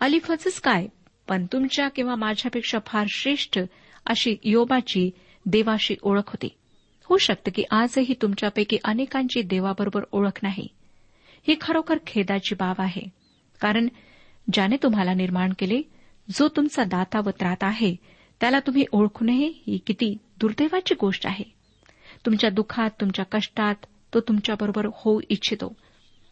अलिफच 0.00 0.60
काय? 0.60 0.86
पण 1.28 1.46
तुमच्या 1.52 1.88
किंवा 1.88 2.14
माझ्यापेक्षा 2.14 2.78
फार 2.86 3.06
श्रेष्ठ 3.08 3.58
अशी 4.06 4.36
योबाची 4.44 5.10
देवाशी 5.46 5.96
ओळख 6.02 6.22
होती. 6.26 6.48
होऊ 7.04 7.18
शकतं 7.18 7.50
की 7.54 7.62
आजही 7.70 8.14
तुमच्यापैकी 8.22 8.78
अनेकांची 8.84 9.42
देवाबरोबर 9.42 10.04
ओळख 10.12 10.38
नाही. 10.42 10.68
ही 11.48 11.54
खरोखर 11.60 11.98
खेदाची 12.06 12.54
बाब 12.54 12.76
आहे. 12.78 13.08
कारण 13.60 13.88
ज्याने 14.52 14.76
तुम्हाला 14.82 15.14
निर्माण 15.14 15.52
केले 15.58 15.82
जो 16.30 16.48
तुमचा 16.48 16.84
दाता 16.84 17.20
व 17.20 17.30
त्राता 17.30 17.66
आहे 17.66 17.96
त्याला 18.40 18.60
तुम्ही 18.60 18.84
ओळखू 18.92 19.24
नये 19.24 19.62
ही 19.66 19.78
किती 19.78 20.16
दुर्दैवाची 20.40 20.94
गोष्ट 21.00 21.26
आहे. 21.26 21.44
तुमच्या 22.26 22.50
दुःखात 22.50 22.90
तुमच्या 23.00 23.24
कष्टात 23.24 23.74
तो 24.14 24.20
तुमच्याबरोबर 24.20 24.88
होऊ 24.94 25.20
इच्छितो. 25.28 25.76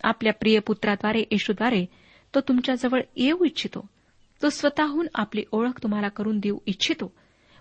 आपल्या 0.04 0.32
प्रिय 0.32 0.58
पुत्राद्वारे 0.58 1.20
येशूद्वारे 1.30 1.86
तो 2.34 2.40
तुमच्याजवळ 2.40 3.00
येऊ 3.16 3.44
इच्छितो. 3.44 3.86
तो 4.42 4.50
स्वतःहून 4.50 5.06
आपली 5.14 5.44
ओळख 5.52 5.82
तुम्हाला 5.82 6.08
करून 6.08 6.38
देऊ 6.38 6.58
इच्छितो. 6.66 7.12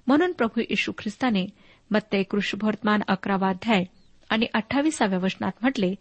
म्हणून 0.08 0.32
प्रभू 0.32 0.60
येशू 0.60 0.92
ख्रिस्ताने 0.92 1.48
मत्तय 1.92 2.24
कृष्णभर्तमान 2.24 3.02
अकरावाध्याय 3.08 3.84
आणि 4.30 4.46
अठ्ठावीसाव्या 4.54 5.20
वचनात 5.20 5.52
म्हटले 5.62 5.96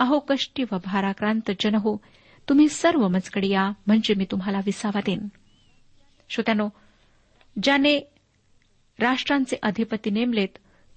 अहो 0.00 0.18
कष्टी 0.18 0.62
व 0.62 0.76
भाराक्रांत 0.84 1.50
जन 1.60 1.74
हो 1.74 1.96
तुम्ही 2.48 2.68
सर्व 2.68 3.08
मजकडे 3.08 3.48
या 3.48 3.70
म्हणजे 3.86 4.14
मी 4.14 4.26
तुम्हाला 4.30 4.58
विसावा 4.58 5.00
देईन. 5.06 5.28
श्रोत्यानो 6.28 6.68
ज्याने 7.62 7.98
राष्ट्रांचे 8.98 9.56
अधिपती 9.62 10.10
नेमलेत 10.10 10.48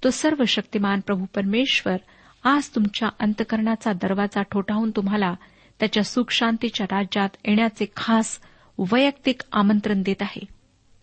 तो 0.04 0.10
सर्व 0.10 0.46
शक्तिमान 0.46 1.00
प्रभू 1.00 1.26
परमेश्वर 1.36 1.98
आज 2.44 2.70
तुमच्या 2.70 3.10
अंतकरणाचा 3.20 3.94
दरवाजा 3.94 4.42
ठोठावून 4.42 4.92
तुम्हाला 4.92 5.36
त्याच्या 5.80 6.04
सुखशांतीच्या 6.04 6.86
राज्यात 6.92 7.30
येण्याचे 7.46 7.86
खास 7.96 8.40
वैयक्तिक 8.78 9.42
आमंत्रण 9.52 10.02
देत 10.02 10.22
आहे. 10.22 10.46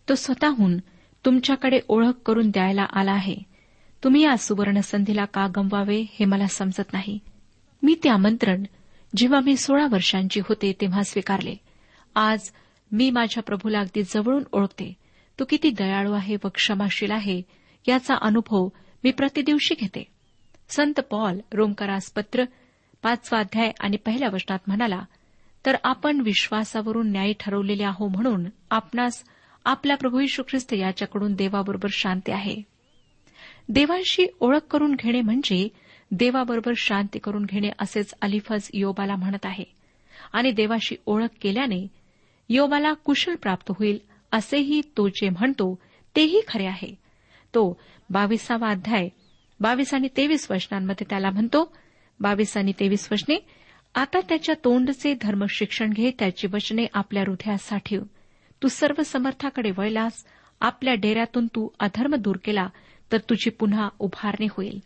तो 0.09 0.15
स्वतःहून 0.15 0.79
तुमच्याकडे 1.25 1.81
ओळख 1.89 2.13
करून 2.27 2.51
द्यायला 2.51 2.87
आला 2.93 3.13
आहे. 3.13 3.37
तुम्ही 4.05 4.23
या 4.23 4.37
सुवर्ण 4.37 4.81
संधीला 4.81 5.25
का 5.25 5.47
गमवावे 5.47 6.01
हे 6.01 6.25
मला 6.25 6.47
समजत 6.47 6.93
नाही. 6.93 7.19
मी 7.83 7.95
ते 8.05 8.09
आमंत्रण 8.09 8.65
जेव्हा 9.17 9.41
मी 9.41 9.57
सोळा 9.57 9.87
वर्षांची 9.91 10.41
होते 10.41 10.73
तेव्हा 10.81 11.03
स्वीकारले. 11.03 11.55
आज 12.15 12.51
मी 12.93 13.11
माझ्या 13.11 13.43
प्रभूला 13.43 13.81
अगदी 13.81 14.03
जवळून 14.03 14.43
ओळखते. 14.53 14.93
तो 15.39 15.45
किती 15.45 15.71
दयाळू 15.71 16.13
आहे 16.13 16.37
व 16.45 16.49
क्षमाशील 16.55 17.11
आहे 17.11 17.43
याचा 17.89 18.15
अनुभव 18.23 18.69
मी 19.05 19.11
प्रतिदिवशी 19.11 19.75
घेते. 19.81 20.05
संत 20.69 21.01
पॉल 21.01 21.41
रोमकरास 21.53 22.11
पत्र 22.13 22.45
पाचवा 23.03 23.39
अध्याय 23.39 23.73
आणि 23.81 23.97
पहिल्या 23.97 24.29
वचनात 24.33 24.59
म्हणाला 24.67 25.03
तर 25.67 25.77
आपण 25.85 26.21
विश्वासावरून 26.21 27.11
न्यायी 27.11 27.35
ठरवलेले 27.41 27.83
आहो 27.83 28.09
म्हणून 28.09 28.47
आपणास 28.71 29.25
आपला 29.65 29.95
प्रभू 29.95 30.21
यशू 30.21 30.43
ख्रिस्त 30.43 30.75
याच्याकडून 30.75 31.35
देवाबरोबर 31.35 31.89
शांती 31.93 32.33
आहे. 32.33 32.63
देवाशी 33.69 34.27
ओळख 34.41 34.61
करून 34.71 34.95
घेणे 34.95 35.21
म्हणजे 35.21 35.69
देवाबरोबर 36.11 36.73
शांती 36.77 37.19
करून 37.19 37.45
घेणे 37.45 37.69
असेच 37.79 38.15
अलिफज 38.23 38.71
योबाला 38.75 39.17
म्हणत 39.17 39.47
आहे. 39.47 39.65
आणि 40.33 40.53
देवाशी 40.53 40.97
ओळख 41.07 41.27
केल्याने 41.41 41.87
योबाला 42.49 42.93
कुशल 42.93 43.35
प्राप्त 43.35 43.73
होईल 43.79 43.99
असेही 44.33 44.81
तो 44.81 45.09
जे 45.09 45.29
म्हणतो 45.29 45.79
तेही 46.17 46.41
खरे 46.49 46.67
आहे. 46.67 46.95
तो 47.55 47.81
बावीसावा 48.11 48.71
अध्याय 48.71 49.09
बावीस 49.61 49.95
आणि 49.95 50.09
तेवीस 50.17 50.51
वचनांमध्ये 50.51 51.07
त्याला 51.11 51.31
म्हणतो 51.31 51.77
बावीस 52.21 52.57
आणि 52.57 52.73
तेवीस 52.81 53.09
वचने 53.13 53.47
आता 53.95 54.21
त्याच्या 54.21 54.55
तोंडचे 54.65 55.15
धर्म 55.21 55.45
शिक्षण 55.49 55.91
घे 55.91 56.11
त्याची 56.19 56.47
वचने 56.53 56.87
आपल्या 56.95 57.23
हृदयासाठी. 57.27 57.99
तू 58.63 58.69
सर्व 58.69 59.03
समर्थाकडे 59.03 59.71
वळलास 59.71 60.25
आपल्या 60.61 60.95
डेऱ्यातून 60.95 61.47
तू 61.47 61.69
अधर्म 61.81 62.15
दूर 62.15 62.37
केला 62.45 62.69
तर 63.13 63.19
तुझी 63.19 63.51
पुन्हा 63.51 63.89
उभारणी 63.99 64.47
होईल. 64.51 64.83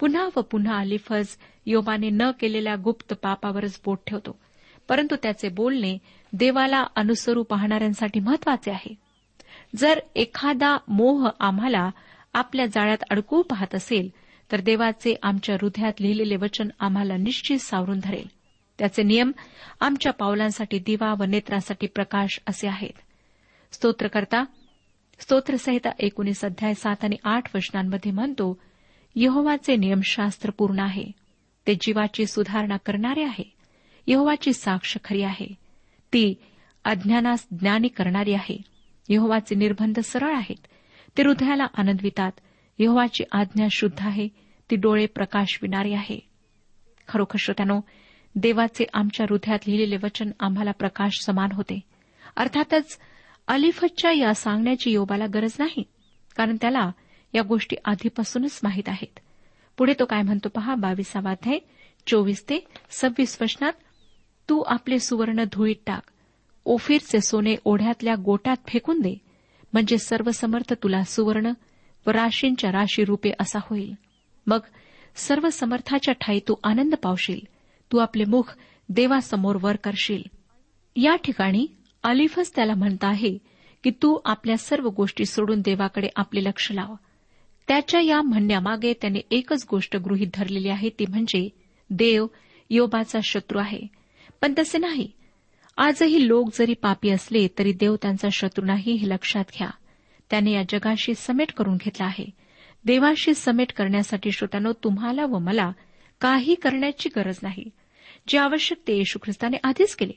पुन्हा 0.00 0.28
व 0.36 0.40
पुन्हा 0.40 0.78
अलिफज 0.78 1.26
योबाने 1.66 2.10
न 2.10 2.22
केलेल्या 2.40 2.76
गुप्त 2.84 3.14
पापावरच 3.14 3.80
बोट 3.84 3.98
ठेवतो. 4.06 4.38
परंतु 4.88 5.16
त्याचे 5.22 5.48
बोलणे 5.48 5.98
देवाला 6.32 6.84
अनुसरू 6.96 7.42
पाहणाऱ्यांसाठी 7.42 8.20
महत्त्वाचे 8.20 8.70
आहे. 8.70 8.94
जर 9.76 10.00
एखादा 10.16 10.78
मोह 10.88 11.28
आम्हाला 11.40 11.90
आपल्या 12.34 12.66
जाळ्यात 12.66 13.04
अडकवू 13.10 13.42
पाहत 13.42 13.74
असेल 13.74 14.10
तर 14.52 14.60
देवाचे 14.60 15.14
आमच्या 15.22 15.54
हृदयात 15.54 15.92
लिहिलेले 16.00 16.36
वचन 16.36 16.68
आम्हाला 16.80 17.16
निश्चित 17.16 17.58
सावरून 17.58 18.00
धरेल. 18.02 18.26
त्याचे 18.78 19.02
नियम 19.02 19.32
आमच्या 19.80 20.12
पावलांसाठी 20.12 20.78
दिवा 20.78 21.14
व 21.18 21.22
नेत्रासाठी 21.24 21.86
प्रकाश 21.86 22.40
असे 22.46 22.68
आहेत. 22.68 22.98
स्तोत्रकर्ता 23.72 24.44
स्तोत्रसहिता 25.18 25.90
एकोणीस 25.98 26.44
अध्याय 26.44 26.74
सात 26.74 26.96
आणि 27.02 27.16
आठ 27.24 27.56
वचनांमध्ये 27.56 28.12
म्हणतो 28.12 28.60
यहोवाचे 29.14 29.76
नियमशास्त्र 29.76 30.50
पूर्ण 30.50 30.78
आहे. 30.78 31.04
ते 31.66 31.74
जीवाची 31.74 32.26
सुधारणा 32.26 32.76
करणारे 32.76 33.22
आहे. 33.22 33.52
यहोवाची 34.06 34.52
साक्ष 34.52 34.96
खरी 35.04 35.22
आहे. 35.22 35.54
ती 36.12 36.34
अज्ञानास 36.84 37.46
ज्ञानी 37.60 37.88
करणारी 37.88 38.34
आहे. 38.34 38.62
यहोवाचे 39.08 39.54
निर्बंध 39.54 40.00
सरळ 40.00 40.34
आहेत. 40.34 40.66
ते 41.18 41.22
हृदयाला 41.22 41.66
आनंदवितात. 41.74 42.32
यहोवाची 42.78 43.24
आज्ञा 43.32 43.66
शुद्ध 43.70 44.06
आहे. 44.06 44.28
ती 44.70 44.76
डोळे 44.76 45.06
प्रकाश 45.06 45.58
विणारी 45.62 45.92
आहे. 45.92 46.18
खरोखर 47.08 47.36
श्रोत्यानो 47.38 47.80
देवाचे 48.34 48.84
आमच्या 48.94 49.26
हृदयात 49.30 49.58
लिहिलेले 49.66 49.96
वचन 49.96 50.30
आम्हाला 50.40 50.70
प्रकाश 50.70 51.20
समान 51.24 51.52
होते. 51.52 51.80
अर्थातच 52.36 52.98
अलिफतच्या 53.48 54.12
या 54.12 54.34
सांगण्याची 54.34 54.90
योबाला 54.90 55.26
गरज 55.26 55.56
नाही. 55.58 55.82
कारण 56.36 56.56
त्याला 56.60 56.90
या 57.34 57.42
गोष्टी 57.42 57.76
आधीपासूनच 57.84 58.60
माहीत 58.62 58.88
आहेत. 58.88 59.20
पुढे 59.78 59.92
तो 60.00 60.04
काय 60.04 60.22
म्हणतो 60.22 60.48
पहा 60.48 60.74
बावीसावा 60.74 61.30
अध्याय 61.30 61.58
चोवीस 62.06 62.42
ते 62.42 62.64
सव्वीस 62.90 63.38
वचनात 63.40 63.72
तू 64.48 64.60
आपले 64.60 64.98
सुवर्ण 64.98 65.44
धुळीत 65.52 65.76
टाक 65.86 66.02
ओफिरचे 66.64 67.20
सोने 67.20 67.54
ओढ्यातल्या 67.64 68.14
गोट्यात 68.14 68.56
फेकून 68.68 69.00
दे 69.00 69.14
म्हणजे 69.72 69.98
सर्व 69.98 70.30
समर्थ 70.30 70.72
तुला 70.72 71.02
सुवर्ण 71.02 71.52
व 72.06 72.10
राशींच्या 72.10 72.72
राशी 72.72 73.04
रूपे 73.04 73.30
असा 73.40 73.58
होईल. 73.62 73.94
मग 74.46 74.58
सर्व 75.16 75.48
समर्थाच्या 75.52 76.14
ठाई 76.14 76.38
तू 76.48 76.54
आनंद 76.64 76.94
पावशील 76.94 77.40
तू 77.92 77.98
आपले 77.98 78.24
मुख 78.24 78.56
देवासमोर 78.88 79.56
वर 79.62 79.76
करशील. 79.76 80.22
या 80.96 81.16
ठिकाणी 81.16 81.66
अलिफस 82.04 82.54
त्याला 82.54 82.74
म्हणत 82.74 83.04
आहे 83.04 83.38
की 83.84 83.90
तू 83.90 84.18
आपल्या 84.24 84.56
सर्व 84.56 84.88
गोष्टी 84.88 85.24
सोडून 85.24 85.60
देवाकडे 85.60 86.08
आपले 86.16 86.44
लक्ष 86.44 86.72
लाव. 86.72 86.94
त्याच्या 87.68 88.00
या 88.00 88.22
म्हणण्यामागे 88.22 88.92
त्याने 88.92 89.18
एकच 89.30 89.66
गोष्ट 89.70 89.96
गृहीत 89.96 90.26
धरलेली 90.34 90.68
आहे 90.68 90.88
ती 90.88 91.04
म्हणजे 91.08 91.48
देव 91.90 92.26
योबाचा 92.70 93.18
शत्रू 93.22 93.58
आहे. 93.58 93.80
पण 94.40 94.54
तसे 94.58 94.78
नाही. 94.78 95.10
आजही 95.76 96.28
लोक 96.28 96.48
जरी 96.58 96.74
पापी 96.74 97.10
असले 97.10 97.48
तरी 97.58 97.72
देव 97.72 97.96
त्यांचा 98.02 98.28
शत्रू 98.32 98.64
नाही 98.64 98.92
हे 98.92 99.08
लक्षात 99.08 99.44
घ्या. 99.58 99.70
त्याने 100.30 100.52
या 100.52 100.62
जगाशी 100.62 101.14
समेट 101.14 101.52
करून 101.52 101.76
घेतला 101.76 102.06
आहे. 102.06 102.30
देवाशी 102.84 103.34
समेट 103.34 103.72
करण्यासाठी 103.72 104.32
श्रोत्यानो 104.32 104.72
तुम्हाला 104.72 105.26
व 105.26 105.38
मला 105.38 105.72
काही 106.20 106.54
करण्याची 106.54 107.08
गरज 107.16 107.38
नाही. 107.42 107.64
जे 108.28 108.38
आवश्यक 108.38 108.78
ते 108.88 108.96
येशू 108.96 109.18
ख्रिस्ताने 109.22 109.56
आधीच 109.64 109.96
केले. 109.96 110.12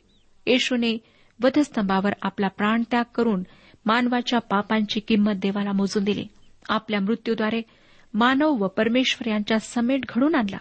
येशूने 0.46 0.98
वधस्तंभावर 1.44 2.12
आपला 2.22 2.48
प्राणत्याग 2.48 3.04
करून 3.16 3.44
मानवाच्या 3.86 4.40
पापांची 4.40 5.00
किंमत 5.00 5.32
देवाला 5.32 5.72
मोजून 5.72 6.04
दिली. 6.04 6.28
आपल्या 6.70 7.00
मृत्यूद्वारे 7.00 7.62
मानव 8.14 8.50
व 8.50 8.68
परमेश्वर 8.68 9.28
यांच्या 9.28 9.60
समेट 9.60 10.06
घडून 10.10 10.36
आणला. 10.36 10.58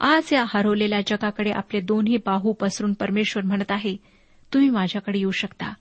आज 0.00 0.32
या 0.32 0.44
हरवलेल्या 0.48 1.00
जगाकडे 1.06 1.50
आपले 1.50 1.80
दोन्ही 1.80 2.16
बाहू 2.16 2.52
पसरून 2.52 2.92
परमेश्वर 2.92 3.42
म्हणत 3.42 3.70
आहे 3.70 3.96
तुम्ही 4.52 4.70
माझ्याकडे 4.70 5.18
येऊ 5.18 5.30
शकता 5.30 5.74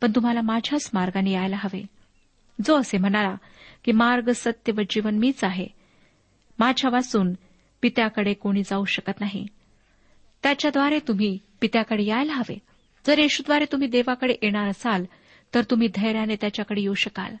पण 0.00 0.12
तुम्हाला 0.14 0.40
माझ्याच 0.40 0.90
मार्गाने 0.94 1.30
यायला 1.30 1.56
हवे. 1.56 1.86
जो 2.66 2.76
असे 2.76 2.98
म्हणाला 2.98 3.34
की 3.84 3.92
मार्ग 3.92 4.30
सत्य 4.34 4.72
व 4.76 4.80
जीवन 4.90 5.18
मीच 5.18 5.44
आहे. 5.44 5.66
माझ्या 6.58 6.90
वाचून 6.90 7.32
पित्याकडे 7.82 8.34
कोणी 8.34 8.62
जाऊ 8.62 8.84
शकत 8.84 9.20
नाही. 9.20 9.46
त्याच्याद्वारे 10.42 10.98
तुम्ही 10.98 11.38
पित्याकडे 11.60 12.04
यायला 12.04 12.32
हवे. 12.32 12.58
जर 13.06 13.18
येशूद्वारे 13.18 13.64
तुम्ही 13.72 13.88
देवाकडे 13.88 14.34
येणार 14.42 14.68
असाल 14.68 15.04
तर 15.54 15.62
तुम्ही 15.62 15.88
धैर्याने 15.94 16.36
त्याच्याकडे 16.36 16.80
येऊ 16.80 16.94
शकाल. 16.94 17.34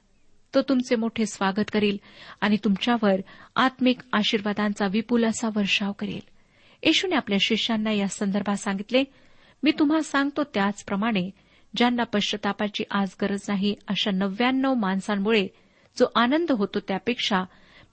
तो 0.54 0.62
तुमचे 0.62 0.96
मोठे 0.96 1.26
स्वागत 1.26 1.70
करील 1.72 1.96
आणि 2.40 2.56
तुमच्यावर 2.64 3.20
आत्मिक 3.56 3.98
आशीर्वादांचा 4.12 4.86
विपुल 4.90 5.24
असा 5.24 5.48
वर्षाव 5.56 5.92
करेल. 5.92 6.20
येशूने 6.82 7.16
आपल्या 7.16 7.38
शिष्यांना 7.40 7.92
या 7.92 8.08
संदर्भात 8.08 8.56
सांगितले 8.56 9.04
मी 9.62 9.72
तुम्हाला 9.78 10.02
सांगतो 10.02 10.44
त्याचप्रमाणे 10.44 11.30
ज्यांना 11.76 12.02
पश्चातापाची 12.02 12.84
आज 12.90 13.08
गरज 13.22 13.40
नाही 13.48 13.74
अशा 13.88 14.10
नव्याण्णव 14.10 14.74
माणसांमुळे 14.74 15.46
जो 15.98 16.06
आनंद 16.14 16.52
होतो 16.52 16.80
त्यापेक्षा 16.80 17.44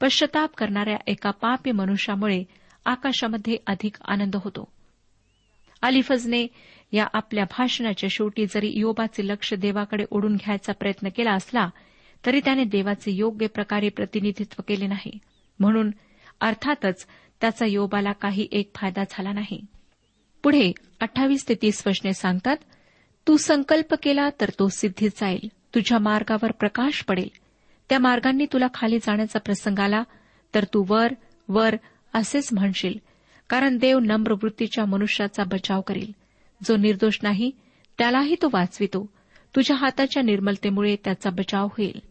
पश्चाताप 0.01 0.55
करणाऱ्या 0.55 0.97
एका 1.07 1.31
पापी 1.31 1.71
मनुष्यामुळे 1.71 2.43
आकाशामध्ये 2.85 3.57
अधिक 3.67 3.95
आनंद 4.05 4.35
होतो. 4.35 4.71
अलिफजने 5.81 6.47
या 6.91 7.07
आपल्या 7.13 7.43
भाषणाच्या 7.43 8.09
शेवटी 8.11 8.45
जरी 8.45 8.71
योबाचे 8.75 9.27
लक्ष 9.27 9.53
देवाकडे 9.53 10.05
ओढून 10.11 10.35
घ्यायचा 10.35 10.73
प्रयत्न 10.73 11.09
केला 11.09 11.31
असला 11.31 11.69
तरी 12.25 12.39
त्याने 12.39 12.63
देवाचे 12.63 13.11
योग्य 13.11 13.47
प्रकारे 13.47 13.89
प्रतिनिधित्व 13.89 14.61
केले 14.67 14.87
नाही. 14.87 15.19
म्हणून 15.59 15.91
अर्थातच 16.41 17.07
त्याचा 17.41 17.65
योबाला 17.65 18.11
काही 18.11 18.47
एक 18.51 18.71
फायदा 18.75 19.03
झाला 19.09 19.31
नाही. 19.31 19.65
पुढे 20.43 20.71
अठ्ठावीस 20.99 21.49
ते 21.49 21.53
तीस 21.61 21.83
वचने 21.87 22.13
सांगतात 22.13 22.57
तू 23.27 23.37
संकल्प 23.37 23.95
केला 24.03 24.29
तर 24.41 24.49
तो 24.49 24.67
सिद्धीत 24.67 25.09
जाईल. 25.17 25.47
तुझ्या 25.75 25.99
मार्गावर 25.99 26.51
प्रकाश 26.51 27.03
पडेल. 27.07 27.29
त्या 27.89 27.99
मार्गांनी 27.99 28.45
तुला 28.45 28.67
खाली 28.73 28.97
जाण्याचा 28.97 29.39
प्रसंग 29.39 29.79
आला 29.79 30.03
तर 30.55 30.63
तू 30.63 30.85
वर 30.87 31.13
वर 31.47 31.75
असेच 32.13 32.49
म्हणशील. 32.53 32.93
कारण 33.49 33.77
देव 33.77 33.99
नम्र 33.99 34.31
वृत्तीच्या 34.31 34.85
मनुष्याचा 34.85 35.43
बचाव 35.43 35.81
करील. 35.81 36.11
जो 36.63 36.77
निर्दोष 36.77 37.19
नाही 37.23 37.51
त्यालाही 37.97 38.35
तो 38.41 38.49
वाचवितो. 38.53 39.09
तुझ्या 39.55 39.75
हाताच्या 39.77 40.23
निर्मलतेमुळे 40.23 40.95
त्याचा 40.95 41.29
बचाव 41.29 41.65
होईल. 41.65 42.10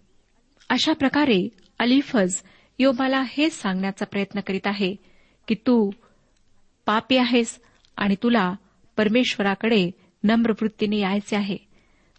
अशा 0.71 0.93
प्रकारे 0.93 1.49
अलिफज 1.79 2.35
योबाला 2.79 3.23
हेच 3.29 3.53
सांगण्याचा 3.53 4.05
प्रयत्न 4.05 4.41
करीत 4.41 4.67
आहे 4.67 4.97
की 5.49 5.55
तू 5.55 5.91
पापी 6.87 7.17
आहेस 7.17 7.61
आणि 7.97 8.15
तुला 8.23 8.55
परमेश्वराकडे 8.97 9.91
नम्र 10.25 10.51
वृत्तीने 10.51 10.99
यायचे 10.99 11.37
आहे. 11.37 11.57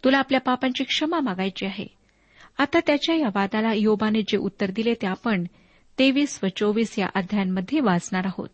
तुला 0.04 0.18
आपल्या 0.18 0.40
पापांची 0.40 0.84
क्षमा 0.84 1.20
मागायची 1.20 1.66
आहे. 1.66 1.86
आता 2.58 2.80
त्याच्या 2.86 3.14
या 3.14 3.28
वादाला 3.34 3.72
योबाने 3.72 4.22
जे 4.22 4.36
उत्तर 4.36 4.70
दिले 4.70 4.94
ते 4.94 5.06
आपण 5.06 5.44
तेवीस 5.98 6.40
व 6.42 6.46
चोवीस 6.56 6.98
या 6.98 7.08
अध्यायांमध्ये 7.14 7.80
वाचणार 7.80 8.26
आहोत. 8.26 8.48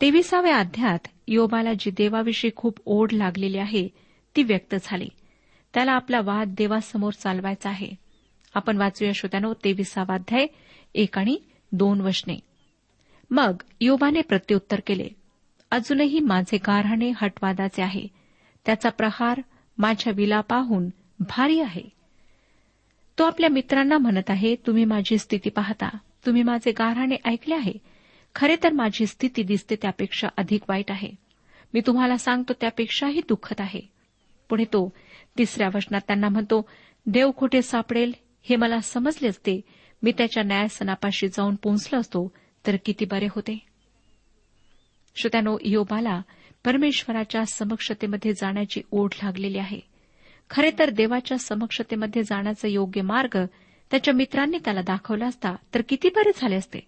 तेविसाव्या 0.00 0.56
अध्यायात 0.56 1.08
योबाला 1.28 1.72
जी 1.72 1.90
देवाविषयी 1.90 2.50
खूप 2.56 2.78
ओढ 2.86 3.12
लागलेली 3.12 3.58
आहे 3.58 3.88
ती 4.36 4.42
व्यक्त 4.42 4.74
झाली. 4.82 5.08
त्याला 5.74 5.92
आपला 5.92 6.20
वाद 6.20 6.54
देवासमोर 6.58 7.12
चालवायचा 7.12 7.70
आहे. 7.70 8.09
आपण 8.54 8.76
वाचूया 8.76 9.12
श्रोत्यानो 9.14 9.54
तेविसावा 9.54 10.14
अध्याय 10.14 10.46
एक 10.94 11.18
आणि 11.18 11.38
दोन 11.72 12.00
वचने. 12.00 12.40
मग 13.30 13.62
योबाने 13.80 14.20
प्रत्युत्तर 14.20 14.80
केले 14.86 15.08
अजूनही 15.70 16.20
माझे 16.20 16.56
गारहाणे 16.56 17.12
हटवादाचे 17.16 17.82
आहे. 17.82 18.06
त्याचा 18.66 18.88
प्रहार 18.88 19.40
माझ्या 19.78 20.12
विलापाहून 20.16 20.88
भारी 21.20 21.60
आहे. 21.60 21.82
तो 23.18 23.24
आपल्या 23.24 23.50
मित्रांना 23.50 23.98
म्हणत 23.98 24.30
आहे 24.30 24.56
तुम्ही 24.66 24.84
माझी 24.84 25.18
स्थिती 25.18 25.50
पाहता. 25.50 25.88
तुम्ही 26.26 26.42
माझे 26.42 26.70
गारहाणे 26.70 27.16
ऐकले 27.24 27.54
आहे. 27.54 27.72
खरे 28.34 28.56
तर 28.62 28.72
माझी 28.72 29.06
स्थिती 29.06 29.42
दिसते 29.42 29.76
त्यापेक्षा 29.76 30.28
अधिक 30.36 30.62
वाईट 30.68 30.90
आहे. 30.90 31.10
मी 31.74 31.80
तुम्हाला 31.86 32.16
सांगतो 32.16 32.52
त्यापेक्षाही 32.52 33.20
दुःखद 33.28 33.60
आहे. 33.60 33.80
पुढे 34.48 34.64
तो 34.64 34.92
तिसऱ्या 35.38 35.68
वचनात 35.74 36.00
त्यांना 36.06 36.28
म्हणतो 36.28 36.68
देव 37.06 37.30
कुठे 37.30 37.62
सापडेल 37.62 38.12
हे 38.42 38.56
मला 38.56 38.80
समजले 38.80 39.28
असते. 39.28 39.60
मी 40.02 40.12
त्याच्या 40.12 40.42
न्यायसनापाशी 40.42 41.28
जाऊन 41.28 41.54
पोहोचलो 41.54 42.00
असतो 42.00 42.32
तर 42.66 42.76
किती 42.84 43.04
बरे 43.04 43.26
होते. 43.30 43.58
श्रोत्यानो 45.16 45.58
योबाला 45.62 46.22
परमेश्वराच्या 46.64 47.46
समक्षतेमध्ये 47.46 48.32
जाण्याची 48.32 48.82
ओढ 48.90 49.10
लागलेली 49.22 49.58
आहे. 49.58 49.80
खरे 50.50 50.70
तर 50.78 50.90
देवाच्या 50.90 51.38
समक्षतेमध्ये 51.38 52.22
जाण्याचा 52.22 52.68
योग्य 52.68 53.02
मार्ग 53.02 53.46
त्याच्या 53.90 54.14
मित्रांनी 54.14 54.58
त्याला 54.64 54.80
दाखवला 54.80 55.26
असता 55.26 55.56
तर 55.74 55.82
किती 55.88 56.08
बरे 56.08 56.30
झाले 56.36 56.56
असते. 56.56 56.80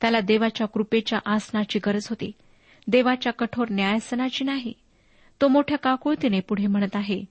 त्याला 0.00 0.20
देवाच्या 0.20 0.66
कृपेच्या 0.66 1.18
आसनाची 1.26 1.78
गरज 1.86 2.06
होती. 2.10 2.32
देवाच्या 2.86 3.32
कठोर 3.32 3.66
न्यायसनाची 3.70 4.44
नाही. 4.44 4.72
तो 5.40 5.48
मोठ्या 5.48 5.78
काकुळतीने 5.78 6.40
पुढे 6.40 6.66
म्हणत 6.66 6.96
आहे. 6.96 7.24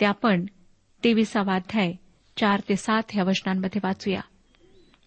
ते 0.00 0.04
आपण 0.04 0.46
तेविसावा 1.04 1.54
अध्याय 1.54 1.92
चार 2.40 2.60
ते 2.68 2.76
सात 2.76 3.02
ह्या 3.10 3.24
वचनांमध्ये 3.24 3.80
वाचूया. 3.84 4.20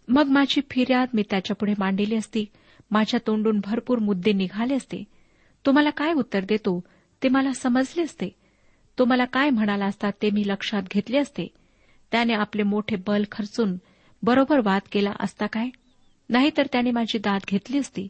मग 0.08 0.26
माझी 0.28 0.62
फिर्याद 0.70 1.08
मी 1.14 1.24
त्याच्यापुढे 1.30 1.74
मांडलेली 1.78 2.16
असती. 2.16 2.46
माझ्या 2.92 3.20
तोंडून 3.28 3.60
भरपूर 3.64 4.00
मुद्दे 4.00 4.32
निघाले 4.32 4.76
असते. 4.76 5.04
तो 5.66 5.72
मला 5.72 5.90
काय 5.90 6.14
उत्तर 6.14 6.40
देतो 6.40 6.84
ते 7.24 7.30
मला 7.30 7.54
समजले 7.54 8.04
असते. 8.04 8.30
तो 9.00 9.06
मला 9.06 9.26
काय 9.26 9.50
म्हणाला 9.50 9.86
असता 9.86 10.10
ते 10.22 10.30
मी 10.30 10.44
लक्षात 10.48 10.84
घेतले 10.92 11.18
असते. 11.18 11.48
त्याने 12.12 12.34
आपले 12.34 12.64
मोठे 12.64 12.96
बल 12.96 13.24
खर्चून 13.32 13.78
बरोबर 14.24 14.60
वाद 14.64 14.82
केला 14.92 15.12
असता 15.20 15.46
काय? 15.46 15.70
नाहीतर 16.30 16.68
त्याने 16.72 16.92
माझी 16.92 17.18
दाद 17.18 17.42
घेतली 17.48 17.78
असती. 17.78 18.08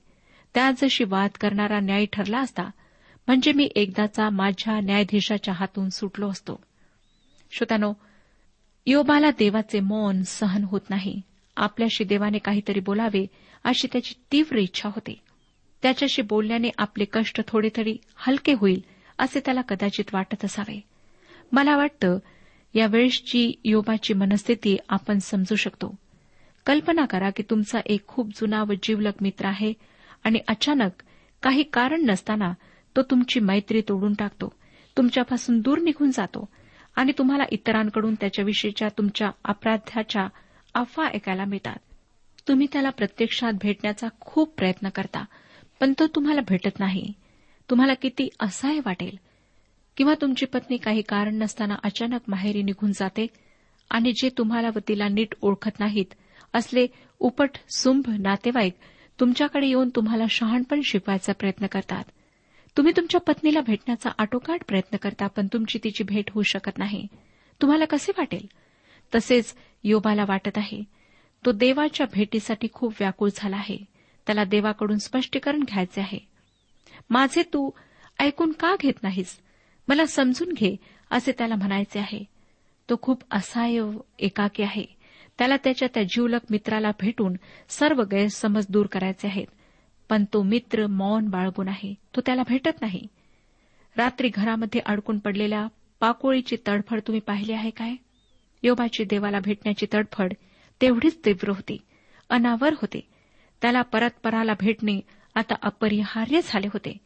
त्यात 0.53 0.73
जशी 0.81 1.03
वाद 1.03 1.29
करणारा 1.41 1.79
न्याय 1.79 2.05
ठरला 2.05 2.39
असता 2.39 2.63
म्हणजे 3.27 3.51
मी 3.51 3.69
एकदाचा 3.75 4.29
माझ्या 4.29 4.79
न्यायाधीशाच्या 4.79 5.53
हातून 5.53 5.89
सुटलो 5.89 6.29
असतो. 6.29 6.63
श्रोत्यानो 7.51 7.93
योबाला 8.85 9.31
देवाचे 9.31 9.79
मौन 9.79 10.23
सहन 10.23 10.63
होत 10.63 10.81
नाही. 10.89 11.21
आपल्याशी 11.57 12.03
देवाने 12.03 12.37
काहीतरी 12.37 12.79
बोलावे 12.79 13.25
अशी 13.63 13.87
त्याची 13.91 14.13
तीव्र 14.31 14.57
इच्छा 14.57 14.89
होते. 14.89 15.21
त्याच्याशी 15.81 16.21
बोलण्याने 16.21 16.69
आपले 16.77 17.05
कष्ट 17.13 17.41
थोडे 17.47 17.69
तरी 17.77 17.97
हलके 18.15 18.53
होईल 18.53 18.83
असे 19.17 19.39
त्याला 19.39 19.61
कदाचित 19.61 20.05
वाटत 20.13 20.45
असावे. 20.45 20.81
मला 21.51 21.77
वाटतं 21.77 22.17
या 22.73 22.87
वेळेसची 22.87 23.53
योबाची 23.65 24.13
मनस्थिती 24.13 24.77
आपण 24.89 25.19
समजू 25.19 25.55
शकतो. 25.55 25.95
कल्पना 26.65 27.05
करा 27.05 27.29
की 27.29 27.43
तुमचा 27.49 27.79
एक 27.85 28.07
खूप 28.07 28.27
जुना 28.27 28.63
व 28.63 28.73
जीवलक 28.83 29.13
मित्र 29.21 29.45
आहे 29.45 29.73
आणि 30.23 30.39
अचानक 30.47 30.91
काही 31.43 31.63
कारण 31.63 32.05
नसताना 32.05 32.53
तो 32.95 33.01
तुमची 33.01 33.39
मैत्री 33.39 33.81
तोडून 33.81 34.13
टाकतो. 34.13 34.53
तुमच्यापासून 34.97 35.59
दूर 35.59 35.79
निघून 35.79 36.11
जातो. 36.11 36.49
आणि 36.95 37.11
तुम्हाला 37.17 37.43
इतरांकडून 37.51 38.15
त्याच्याविषयीच्या 38.15 38.87
तुमच्या 38.97 39.31
अपराध्याच्या 39.45 40.27
अफवा 40.73 41.05
ऐकायला 41.05 41.45
मिळतात. 41.45 41.75
तुम्ही 42.47 42.67
त्याला 42.73 42.89
प्रत्यक्षात 42.89 43.53
भेटण्याचा 43.53 44.07
खूप 44.19 44.53
प्रयत्न 44.57 44.89
करता 44.89 45.25
पण 45.79 45.93
तो 45.99 46.07
तुम्हाला 46.07 46.41
भेटत 46.41 46.79
नाही. 46.79 47.13
तुम्हाला 47.69 47.93
किती 47.93 48.29
असहाय 48.39 48.79
वाटेल. 48.85 49.17
किंवा 49.97 50.13
तुमची 50.21 50.45
पत्नी 50.45 50.77
काही 50.77 51.01
कारण 51.01 51.35
नसताना 51.35 51.75
अचानक 51.83 52.21
माहेरी 52.27 52.61
निघून 52.61 52.91
जाते 52.91 53.27
आणि 53.89 54.11
जे 54.11 54.29
तुम्हाला 54.37 54.69
व 54.75 54.79
तिला 54.87 55.07
नीट 55.07 55.35
ओळखत 55.41 55.79
नाहीत 55.79 56.13
असले 56.53 56.87
उपट 57.19 57.49
सुंभ 57.75 58.09
नातेवाईक 58.19 58.73
तुमच्याकडे 59.19 59.67
येऊन 59.67 59.89
तुम्हाला 59.89 60.23
शहाणपण 60.29 60.81
शिकवायचा 60.85 61.33
प्रयत्न 61.33 61.65
करतात. 61.65 62.03
तुम्ही 62.77 62.93
तुमच्या 62.97 63.19
पत्नीला 63.19 63.61
भेटण्याचा 63.61 64.09
आटोकाट 64.17 64.63
प्रयत्न 64.67 64.97
करता 64.97 65.27
पण 65.27 65.47
तुमची 65.53 65.79
तिची 65.83 66.03
भेट 66.03 66.31
होऊ 66.31 66.43
शकत 66.43 66.77
नाही. 66.77 67.07
तुम्हाला 67.61 67.85
कसे 67.85 68.11
वाटेल? 68.17 68.47
तसेच 69.15 69.55
योबाला 69.83 70.25
वाटत 70.27 70.57
आहे 70.57 70.83
तो 71.45 71.51
देवाच्या 71.51 72.05
भेटीसाठी 72.13 72.67
खूप 72.73 72.93
व्याकुळ 72.99 73.29
झाला 73.35 73.55
आहे. 73.55 73.77
त्याला 74.25 74.43
देवाकडून 74.43 74.97
स्पष्टीकरण 74.97 75.59
घ्यायचे 75.59 76.01
आहे. 76.01 76.19
माझे 77.09 77.43
तू 77.43 77.69
ऐकून 78.19 78.51
का 78.51 78.75
घेत 78.81 79.03
नाहीस? 79.03 79.39
मला 79.87 80.05
समजून 80.05 80.51
घे 80.51 80.75
असे 81.11 81.31
त्याला 81.31 81.55
म्हणायचे 81.55 81.99
आहे. 81.99 82.23
तो 82.89 82.99
खूप 83.01 83.23
असहाय्य 83.31 83.91
एकाकी 84.19 84.63
आहे. 84.63 84.85
त्याला 85.37 85.57
त्याच्या 85.57 85.87
त्या 85.93 86.03
जीवलक 86.03 86.41
मित्राला 86.49 86.91
भेटून 86.99 87.33
सर्व 87.69 88.03
गैरसमज 88.03 88.65
दूर 88.69 88.85
करायचे 88.85 89.27
आहेत. 89.27 89.47
पण 90.09 90.25
तो 90.33 90.43
मित्र 90.43 90.87
मौन 90.87 91.27
बाळगून 91.27 91.67
आहे. 91.67 91.93
तो 92.15 92.21
त्याला 92.25 92.41
भेटत 92.47 92.81
नाही. 92.81 93.07
रात्री 93.97 94.29
घरामध्ये 94.29 94.81
अडकून 94.85 95.19
पडलेल्या 95.19 95.67
पाकोळीची 95.99 96.57
तडफड 96.67 96.99
तुम्ही 96.99 97.21
पाहिली 97.21 97.53
आहे 97.53 97.69
काय? 97.69 97.95
योबाची 98.63 99.03
देवाला 99.03 99.39
भेटण्याची 99.39 99.85
तडफड 99.93 100.33
तेवढीच 100.81 101.19
तीव्र 101.25 101.49
होती. 101.49 101.77
अनावर 102.29 102.73
होते. 102.73 103.07
त्याला 103.61 103.81
परतपराला 103.81 104.53
भेटणे 104.59 104.99
आता 105.35 105.55
अपरिहार्य 105.61 106.39
झाले 106.43 106.67
होते. 106.67 106.97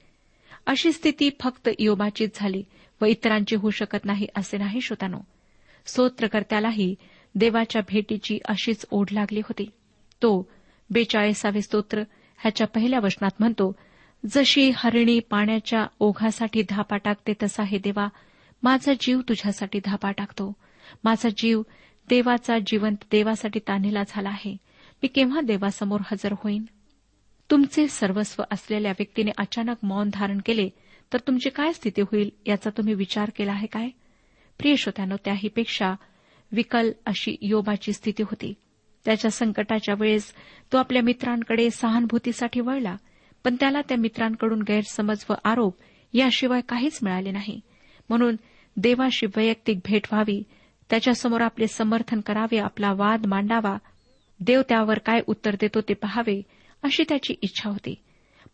अशी 0.65 0.91
स्थिती 0.91 1.29
फक्त 1.39 1.69
योबाचीच 1.79 2.29
झाली 2.35 2.63
व 3.01 3.05
इतरांची 3.05 3.55
होऊ 3.55 3.69
शकत 3.69 4.05
नाही 4.05 4.27
असे 4.35 4.57
नाही 4.57 4.81
श्रोतानो. 4.81 5.19
स्तोत्रकर्त्यालाही 5.85 6.95
देवाच्या 7.35 7.81
भेटीची 7.81 8.39
अशीच 8.45 8.85
ओढ 8.91 9.07
लागली 9.11 9.39
होती. 9.39 9.63
तो 10.21 10.51
बेचाळीसावे 10.89 11.61
स्तोत्र 11.61 12.03
ह्याच्या 12.37 12.67
पहिल्या 12.67 12.99
वचनात 12.99 13.31
म्हणतो 13.39 13.75
जशी 14.29 14.71
हरिणी 14.75 15.19
पाण्याच्या 15.19 15.87
ओघासाठी 15.99 16.63
धापा 16.69 16.97
टाकते 16.97 17.33
तसा 17.43 17.63
हे 17.63 17.77
देवा 17.77 18.07
माझा 18.63 18.93
जीव 18.99 19.21
तुझ्यासाठी 19.21 19.79
धापा 19.85 20.11
टाकतो. 20.11 20.53
माझा 21.03 21.29
जीव 21.37 21.61
देवाचा 22.09 22.59
जिवंत 22.59 22.95
देवासाठी 23.11 23.59
तान्हेला 23.59 24.03
झाला 24.07 24.29
आहे. 24.29 24.51
मी 25.03 25.07
केव्हा 25.07 25.41
देवासमोर 25.41 25.99
हजर 26.11 26.31
होईन? 26.31 26.63
तुमचे 27.51 27.87
सर्वस्व 27.87 28.43
असलेल्या 28.51 28.91
व्यक्तीने 28.91 29.31
अचानक 29.37 29.75
मौन 29.83 30.09
धारण 30.13 30.37
केले 30.45 30.69
तर 31.13 31.19
तुमची 31.19 31.49
काय 31.49 31.73
स्थिती 31.73 32.01
होईल 32.01 32.29
याचा 32.45 32.69
तुम्ही 32.69 32.93
विचार 32.93 33.29
केला 33.35 33.51
आहे 33.51 33.67
काय? 33.67 33.89
प्रिय 34.59 34.75
श्रोत्यानो 34.75 35.15
त्याहीपेक्षा 35.25 35.93
विकल 36.51 36.91
अशी 37.05 37.35
योबाची 37.41 37.93
स्थिती 37.93 38.23
होती. 38.23 38.53
त्याच्या 39.07 39.31
संकटाच्या 39.31 39.95
वेळेस 39.99 40.33
तो 40.73 40.77
आपल्या 40.77 41.01
मित्रांकडे 41.01 41.69
सहानुभूतीसाठी 41.69 42.59
वळला 42.59 42.95
पण 43.43 43.55
त्याला 43.59 43.81
त्या 43.81 43.97
मित्रांकडून 43.97 44.61
गैरसमज 44.61 45.25
व 45.29 45.33
आरोप 45.43 45.75
याशिवाय 46.13 46.61
काहीच 46.61 46.99
मिळाले 47.03 47.31
नाही. 47.31 47.61
म्हणून 48.09 48.35
देवाशी 48.77 49.25
वैयक्तिक 49.25 49.77
भेट 49.85 50.01
व्हावी 50.11 50.43
त्याच्यासमोर 50.89 51.41
आपले 51.41 51.67
समर्थन 51.67 52.19
करावे 52.19 52.57
आपला 52.57 52.93
वाद 52.93 53.25
मांडावा 53.25 53.77
देव 54.39 54.61
त्यावर 54.69 54.97
काय 54.97 55.21
उत्तर 55.27 55.55
देतो 55.59 55.81
ते 55.81 55.93
पहावे 55.93 56.41
अशी 56.83 57.03
त्याची 57.09 57.35
इच्छा 57.41 57.69
होती. 57.69 57.95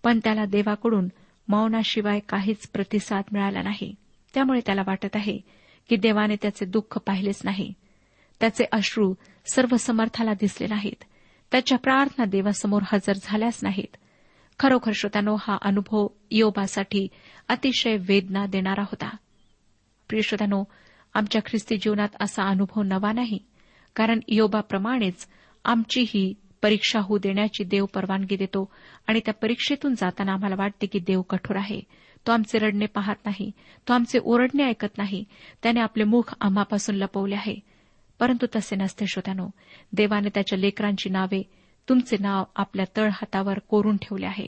पण 0.04 0.20
त्याला 0.24 0.46
देवाकडून 0.46 1.08
मौनाशिवाय 1.48 2.20
काहीच 2.20 2.70
प्रतिसाद 2.70 3.24
मिळाला 3.32 3.62
नाही. 3.62 3.96
त्यामुळे 4.34 4.60
त्याला 4.66 4.82
वाटत 4.88 5.16
आहे 5.16 5.40
की 5.90 5.96
देवाने 5.96 6.36
त्याचे 6.36 6.66
दुःख 6.66 6.98
पाहिलेच 6.98 7.42
नाही. 7.44 7.74
त्याचे 8.40 8.64
अश्रू 8.72 9.14
सर्व 9.46 9.76
समर्थाला 9.78 10.34
दिसले 10.34 10.68
नाहीत. 10.68 11.04
त्याच्या 11.52 11.78
प्रार्थना 11.78 12.26
देवासमोर 12.26 12.82
हजर 12.86 13.14
झाल्याच 13.22 13.60
नाहीत. 13.64 13.98
खरोखर 14.60 14.92
श्रोत्यानो 14.96 15.36
हा 15.36 15.58
अनुभव 15.62 16.08
योबासाठी 16.32 17.08
अतिशय 17.50 17.98
वेदना 18.08 18.46
देणारा 18.46 18.82
होता. 18.82 19.16
प्रिय 20.10 20.22
श्रोत्यानो 20.22 20.64
आमच्या 21.14 21.42
ख्रिस्ती 21.46 21.78
जीवनात 21.78 22.08
असा 22.22 22.44
अनुभव 22.44 22.82
नवा 22.82 23.12
नाही 23.12 23.40
कारण 23.96 24.20
योबाप्रमाणेच 24.28 25.28
आमचीही 25.66 26.34
परीक्षा 26.62 27.00
होऊ 27.00 27.18
देण्याची 27.18 27.64
देव 27.64 27.86
परवानगी 27.86 28.36
देतो 28.36 28.72
आणि 29.08 29.20
त्या 29.20 29.34
परीक्षेतून 29.34 29.96
जाताना 29.96 30.34
आम्हाला 30.34 30.56
वाटते 30.58 30.86
की 30.86 31.00
देव 31.00 31.22
कठोर 31.22 31.56
आहे. 31.56 31.82
तो 32.28 32.32
आमचे 32.32 32.60
रडणे 32.60 32.86
पाहत 32.86 33.16
नाही 33.26 33.52
तो 33.88 33.94
आमचे 33.94 34.20
ओरडणे 34.24 34.64
ऐकत 34.64 34.98
नाही 34.98 35.24
त्याने 35.64 35.80
आपले 35.80 36.04
मुख 36.04 36.34
आम्हापासून 36.42 36.96
लपवले 36.96 37.36
आहे. 37.36 37.73
परंतु 38.20 38.46
तसे 38.56 38.76
नसते 38.76 39.06
श्रोत्यानो. 39.08 39.50
देवाने 39.94 40.30
त्याच्या 40.30 40.60
लेकरांची 40.60 41.10
नावे 41.10 41.44
तुमचे 41.90 42.18
नाव 42.20 42.44
आपल्या 42.56 42.86
तळहातावर 42.98 43.60
कोरून 43.60 43.98
ठेवले 43.98 44.26
आहे. 44.26 44.48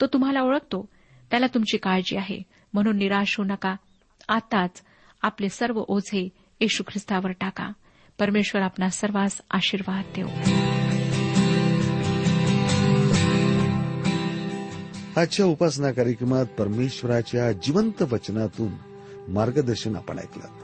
तो 0.00 0.06
तुम्हाला 0.06 0.40
ओळखतो. 0.40 0.88
त्याला 1.30 1.46
तुमची 1.46 1.76
काळजी 1.76 2.16
आहे. 2.16 2.42
म्हणून 2.72 2.96
निराश 2.96 3.36
होऊ 3.38 3.46
नका. 3.46 3.76
आताच 4.28 4.82
आपले 5.22 5.48
सर्व 5.48 5.82
ओझे 5.88 6.28
येशू 6.60 6.82
ख्रिस्तावर 6.82 7.30
टाका. 7.30 7.72
परमेश्वर 8.18 8.62
आपणा 8.62 8.88
सर्वांस 8.88 9.40
आशीर्वाद 9.50 10.04
देऊ 10.16 10.26
आजच्या 15.16 15.46
उपासना 15.46 15.92
कार्यक्रमात 15.92 16.46
परमेश्वराच्या 16.46 17.52
जिवंत 17.52 18.02
वचनातून 18.02 18.72
मार्गदर्शन 19.28 19.96
आपण 19.96 20.18
ऐकलं. 20.18 20.63